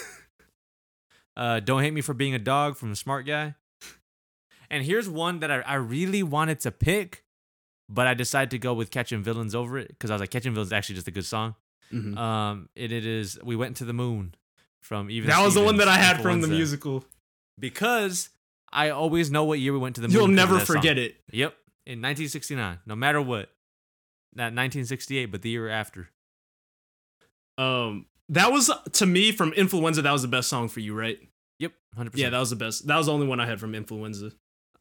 [1.37, 3.55] Uh, Don't Hate Me for Being a Dog from Smart Guy.
[4.69, 7.23] And here's one that I, I really wanted to pick,
[7.89, 10.53] but I decided to go with Catching Villains over it because I was like, Catching
[10.53, 11.55] Villains is actually just a good song.
[11.93, 12.17] Mhm.
[12.19, 14.35] Um, it, it is We Went to the Moon
[14.83, 15.31] from Even.
[15.31, 17.05] that was the one that I had from the musical.
[17.59, 18.31] because
[18.73, 20.17] I always know what year we went to the moon.
[20.17, 20.77] You'll never that song.
[20.77, 21.17] forget it.
[21.33, 21.53] Yep,
[21.87, 23.51] in 1969, no matter what.
[24.35, 26.11] Not 1968, but the year after.
[27.59, 30.03] Um, that was to me from Influenza.
[30.03, 31.19] That was the best song for you, right?
[31.59, 32.11] Yep, 100%.
[32.17, 32.87] Yeah, that was the best.
[32.87, 34.33] That was the only one I had from Influenza.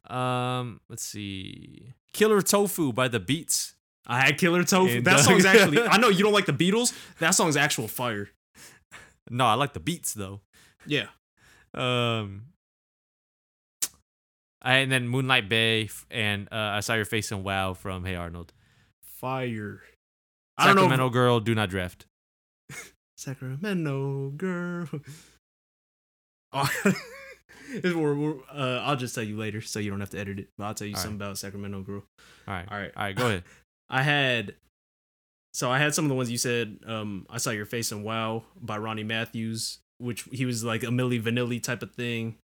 [0.09, 1.93] um, let's see.
[2.15, 3.75] Killer Tofu by the Beets.
[4.07, 4.97] I had Killer Tofu.
[4.97, 5.25] And that Doug.
[5.25, 5.81] song's actually.
[5.87, 6.93] I know you don't like the Beatles.
[7.19, 8.29] That song's actual fire.
[9.29, 10.39] No, I like the Beets though.
[10.87, 11.07] Yeah.
[11.73, 12.43] Um,
[14.61, 18.53] and then Moonlight Bay and uh, I saw your face in Wow from Hey Arnold.
[19.03, 19.81] Fire.
[20.57, 21.09] I don't Sacramento know.
[21.09, 22.05] Girl, Do Not Draft.
[23.17, 24.87] Sacramento girl.
[26.57, 26.69] Oh,
[27.83, 30.49] we're- we're- uh, I'll just tell you later, so you don't have to edit it.
[30.57, 32.03] But I'll tell you All something about Sacramento girl.
[32.47, 32.91] All right, All right.
[32.95, 33.43] all right, go ahead.
[33.89, 34.55] I had
[35.53, 36.79] so I had some of the ones you said.
[36.85, 40.87] Um, I saw your face in Wow by Ronnie Matthews, which he was like a
[40.87, 42.35] Milli Vanilli type of thing.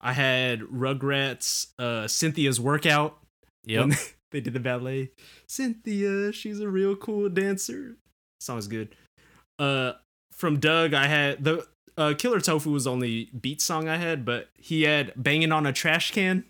[0.00, 3.18] I had Rugrats, uh, Cynthia's workout.
[3.64, 3.90] Yep.
[4.32, 5.10] they did the ballet.
[5.46, 7.96] Cynthia, she's a real cool dancer.
[8.40, 8.96] Song's good.
[9.60, 9.92] Uh,
[10.32, 11.64] from Doug, I had the
[11.96, 15.66] uh, Killer Tofu was the only beat song I had, but he had banging on
[15.66, 16.44] a trash can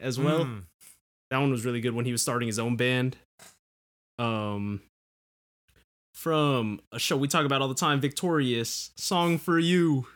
[0.00, 0.44] as well.
[0.44, 0.62] Mm.
[1.30, 3.16] That one was really good when he was starting his own band.
[4.18, 4.80] Um
[6.14, 10.06] from a show we talk about all the time, Victorious, Song for You.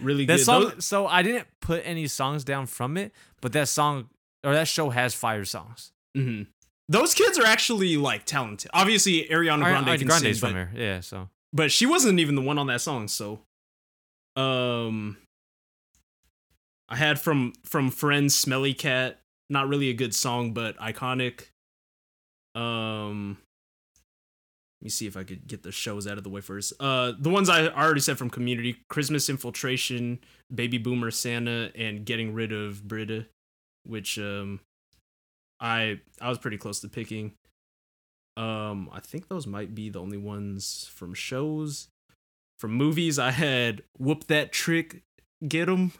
[0.00, 0.44] Really That good.
[0.44, 0.62] song.
[0.64, 4.08] Those- so I didn't put any songs down from it, but that song
[4.44, 5.92] or that show has fire songs.
[6.16, 6.48] mhm.
[6.88, 8.70] Those kids are actually like talented.
[8.74, 11.00] Obviously, Ariana Ari- Grande can Grande's sing, from but, there, yeah.
[11.00, 13.08] So but she wasn't even the one on that song.
[13.08, 13.40] So,
[14.36, 15.16] um,
[16.88, 19.20] I had from from Friends, Smelly Cat.
[19.50, 21.48] Not really a good song, but iconic.
[22.54, 23.38] Um,
[24.80, 26.72] let me see if I could get the shows out of the way first.
[26.80, 30.18] Uh, the ones I already said from Community: Christmas Infiltration,
[30.54, 33.26] Baby Boomer Santa, and Getting Rid of Britta,
[33.84, 34.60] which um,
[35.60, 37.32] I I was pretty close to picking.
[38.36, 41.88] Um, I think those might be the only ones from shows.
[42.58, 45.02] From movies, I had Whoop That Trick,
[45.46, 45.92] Get 'em.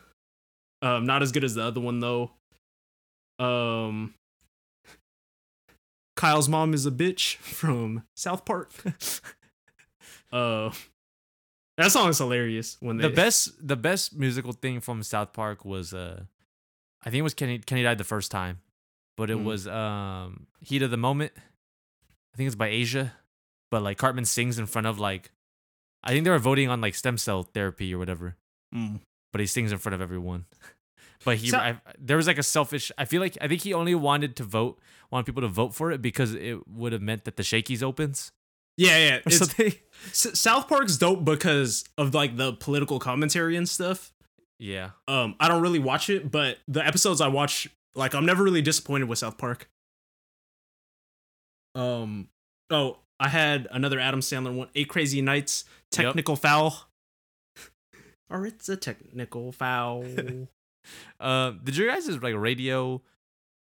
[0.80, 2.30] Um, not as good as the other one though.
[3.39, 4.14] Um,
[6.16, 8.70] Kyle's mom is a bitch from South Park.
[10.33, 10.70] uh,
[11.78, 12.76] that song is hilarious.
[12.80, 16.22] When they the best, the best musical thing from South Park was uh,
[17.05, 17.59] I think it was Kenny.
[17.59, 18.61] Kenny died the first time,
[19.16, 19.45] but it Mm.
[19.45, 21.33] was um, Heat of the Moment.
[22.35, 23.12] I think it's by Asia,
[23.70, 25.30] but like Cartman sings in front of like,
[26.03, 28.37] I think they were voting on like stem cell therapy or whatever.
[28.74, 29.01] Mm.
[29.33, 30.47] but he sings in front of everyone.
[31.24, 32.91] But he, So- I, there was like a selfish.
[32.99, 34.80] I feel like I think he only wanted to vote,
[35.12, 38.33] wanted people to vote for it because it would have meant that the Shakey's opens
[38.76, 39.16] yeah, yeah.
[39.18, 39.72] or It's, something.
[40.12, 44.12] South Park's dope because of like the political commentary and stuff.
[44.59, 48.43] Yeah, Um, I don't really watch it, but the episodes I watch, like, I'm never
[48.43, 49.68] really disappointed with South Park.
[51.75, 52.29] Um,
[52.70, 55.64] oh, I had another Adam Sandler one, Eight Crazy Nights,
[55.97, 56.07] Yep.
[56.07, 56.89] Technical Foul.
[58.31, 60.05] or it's a technical foul.
[61.20, 63.03] uh, did your guys' like radio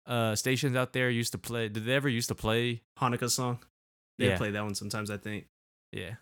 [0.06, 1.68] uh stations out there used to play?
[1.68, 2.82] Did they ever used to play?
[2.98, 3.58] Hanukkah song.
[4.18, 4.36] They Yeah.
[4.38, 5.46] play that one sometimes, I think.
[5.92, 6.14] Yeah.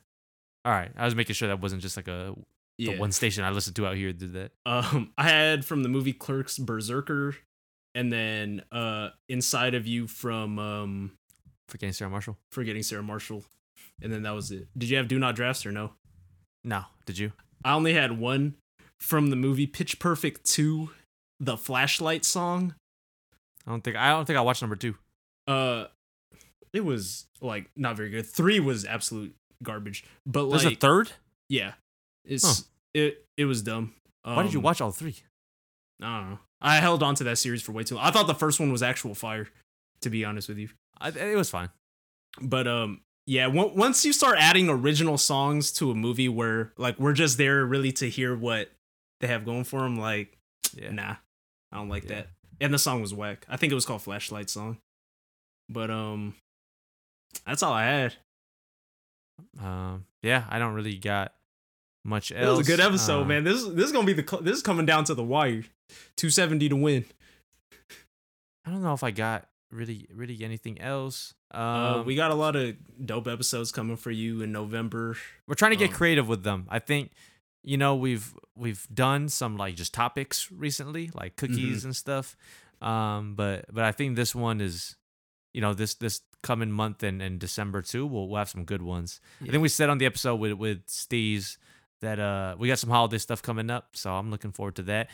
[0.64, 2.34] All right, I was making sure that wasn't just like a
[2.78, 2.92] Yeah.
[2.94, 4.52] the one station I listened to out here did that.
[4.66, 7.36] Um, I had from the movie Clerks Berserker,
[7.94, 11.18] and then uh, Inside of You from um,
[11.72, 12.36] Forgetting Sarah Marshall.
[12.50, 13.44] Forgetting Sarah Marshall,
[14.02, 14.68] and then that was it.
[14.76, 15.92] Did you have Do Not Drafts or no?
[16.62, 17.32] No, did you?
[17.64, 18.56] I only had one
[19.00, 20.90] from the movie Pitch Perfect 2,
[21.40, 22.74] the flashlight song.
[23.66, 24.96] I don't think I don't think I watched number two.
[25.48, 25.86] Uh
[26.74, 28.26] it was like not very good.
[28.26, 30.04] 3 was absolute garbage.
[30.26, 31.10] But There's like, a third.
[31.48, 31.72] yeah,
[32.26, 33.94] it's it it was dumb.
[34.24, 35.16] Why did you Um, watch all three?
[36.02, 36.38] I don't know.
[36.60, 38.04] I held on to that series for way too long.
[38.04, 39.48] I thought the first one was actual fire,
[40.02, 40.68] to be honest with you.
[41.02, 41.68] I, it was fine.
[42.40, 43.46] But um, yeah.
[43.48, 47.64] on- Once you start adding original songs to a movie where like we're just there
[47.64, 48.70] really to hear what
[49.20, 50.38] they have going for them, like
[50.74, 50.90] Yeah.
[50.92, 51.16] nah,
[51.72, 52.16] I don't like Yeah.
[52.16, 52.28] that.
[52.60, 53.44] And the song was whack.
[53.48, 54.78] I think it was called Flashlight Song.
[55.68, 56.34] But um,
[57.46, 58.14] that's all I had.
[59.60, 60.04] Um.
[60.22, 60.44] Yeah.
[60.48, 61.34] I don't really got
[62.04, 62.40] much else.
[62.44, 63.44] It was a good episode, Um, man.
[63.44, 65.64] This this is gonna be the this is coming down to the wire.
[66.16, 67.04] Two seventy to win.
[68.64, 71.34] I don't know if I got really, really anything else.
[71.50, 75.16] Um, uh, we got a lot of dope episodes coming for you in November.
[75.46, 76.66] we're trying to get um, creative with them.
[76.70, 77.10] I think,
[77.64, 81.46] you know, we've we've done some like just topics recently, like Mm-hmm.
[81.52, 82.36] cookies and stuff.
[82.80, 84.96] Um, but but I think this one is,
[85.52, 88.82] you know, this this coming month and, and December too, we'll we'll have some good
[88.82, 89.20] ones.
[89.42, 91.56] I think we said on the episode with with Steez
[92.00, 95.08] that uh we got some holiday stuff coming up, so I'm looking forward to that.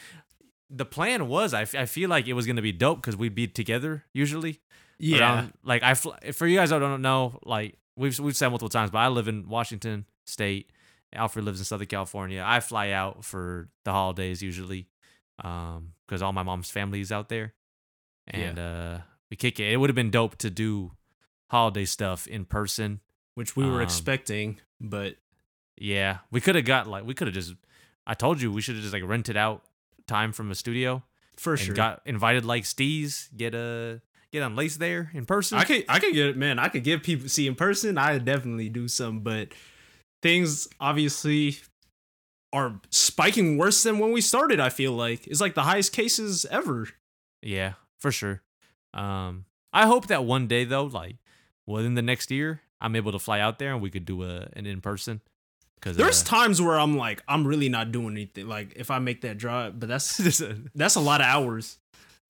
[0.71, 3.35] The plan was I, f- I feel like it was gonna be dope because we'd
[3.35, 4.61] be together usually.
[4.99, 8.49] Yeah, around- like I fl- for you guys I don't know, like we've we've said
[8.49, 10.71] multiple times, but I live in Washington State.
[11.15, 12.45] Alfred lives in Southern California.
[12.47, 14.89] I fly out for the holidays usually,
[15.43, 17.55] um, because all my mom's family is out there,
[18.27, 18.99] and uh,
[19.31, 19.73] we kick it.
[19.73, 20.93] It would have been dope to do
[21.51, 23.01] holiday stuff in person.
[23.37, 25.15] which we were um, expecting, but
[25.79, 27.55] Yeah, we could have got like we could have just.
[28.07, 29.63] I told you we should have just like rented out
[30.09, 31.05] time from a studio
[31.37, 31.75] for and sure.
[31.75, 34.01] got invited like Steez, get a
[34.33, 35.59] get on lace there in person.
[35.59, 38.19] I could I could get it, man, I could give people see in person, I
[38.19, 39.49] definitely do some, but
[40.23, 41.59] things obviously
[42.53, 45.27] are spiking worse than when we started, I feel like.
[45.27, 46.89] It's like the highest cases ever.
[47.43, 48.43] Yeah, for sure.
[48.95, 51.17] Um, I hope that one day though, like
[51.67, 54.49] within the next year, I'm able to fly out there and we could do a
[54.55, 55.21] an in person.
[55.81, 58.49] Because There's times where I'm like, I'm really not doing anything.
[58.49, 60.17] Like if I make that drive, but that's
[60.75, 61.79] that's a lot of hours.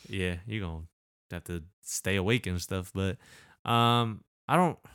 [0.08, 0.82] yeah, you're gonna
[1.30, 2.92] have to stay awake and stuff.
[2.94, 3.16] But
[3.70, 4.88] um, I don't, I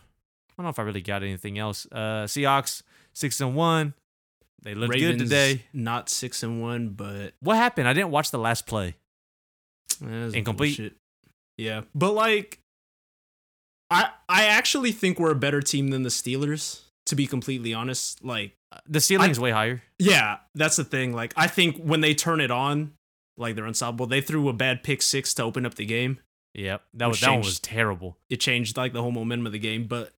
[0.58, 1.88] don't know if I really got anything else.
[1.91, 2.84] Uh, Seahawks
[3.14, 3.93] six and one.
[4.62, 5.64] They looked good today.
[5.74, 7.88] Not six and one, but What happened?
[7.88, 8.95] I didn't watch the last play.
[10.01, 10.78] eh, Incomplete.
[10.78, 10.95] bullshit.
[11.58, 12.60] Yeah, but like,
[13.89, 16.83] I I actually think we're a better team than the Steelers.
[17.08, 18.56] To be completely honest, like.
[18.88, 19.84] The ceiling is way higher.
[19.99, 21.14] Yeah, that's the thing.
[21.14, 22.93] Like, I think when they turn it on,
[23.38, 24.08] like they're unstoppable.
[24.08, 26.20] They threw a bad pick six to open up the game.
[26.56, 28.18] Yep, that was Which that one was terrible.
[28.30, 29.86] It changed like the whole momentum of the game.
[29.86, 30.12] But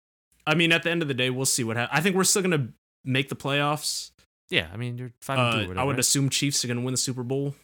[0.47, 1.97] I mean, at the end of the day, we'll see what happens.
[1.97, 2.69] I think we're still gonna
[3.03, 4.11] make the playoffs.
[4.49, 5.39] Yeah, I mean you're five.
[5.39, 5.99] Uh, or I would right?
[5.99, 7.55] assume Chiefs are gonna win the Super Bowl,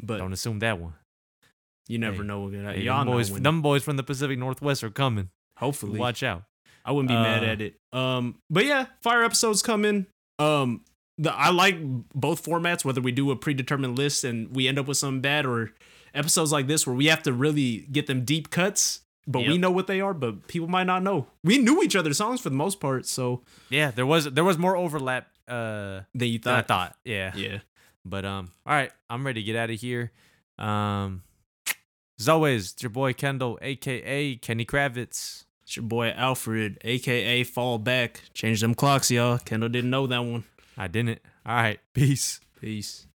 [0.00, 0.94] but Don't assume that one.
[1.88, 2.48] you never Hey, know.
[2.48, 5.30] Hey, y'all them boys, them boys from the Pacific Northwest are coming.
[5.56, 6.42] hopefully, Watch out.
[6.86, 7.74] I wouldn't be mad Uh, at it.
[7.92, 10.06] Um, but yeah, fire episodes coming.
[10.38, 10.82] Um,
[11.18, 11.76] the I like
[12.14, 12.84] both formats.
[12.84, 15.72] Whether we do a predetermined list and we end up with something bad, or
[16.14, 19.70] episodes like this where we have to really get them deep cuts, but we know
[19.70, 21.26] what they are, but people might not know.
[21.42, 24.56] We knew each other's songs for the most part, so Yeah, there was there was
[24.58, 26.96] more overlap uh then you than I thought, thought.
[27.04, 27.32] Yeah.
[27.34, 27.58] yeah.
[28.04, 30.12] But um all right, I'm ready to get out of here.
[30.58, 31.22] Um
[32.20, 35.44] as always, it's your boy Kendall, aka Kenny Kravitz.
[35.66, 38.22] It's your boy Alfred, aka Fall Back.
[38.32, 39.38] Change them clocks, y'all.
[39.38, 40.44] Kendall didn't know that one.
[40.78, 41.18] I didn't.
[41.44, 42.38] All right, peace.
[42.60, 43.08] Peace.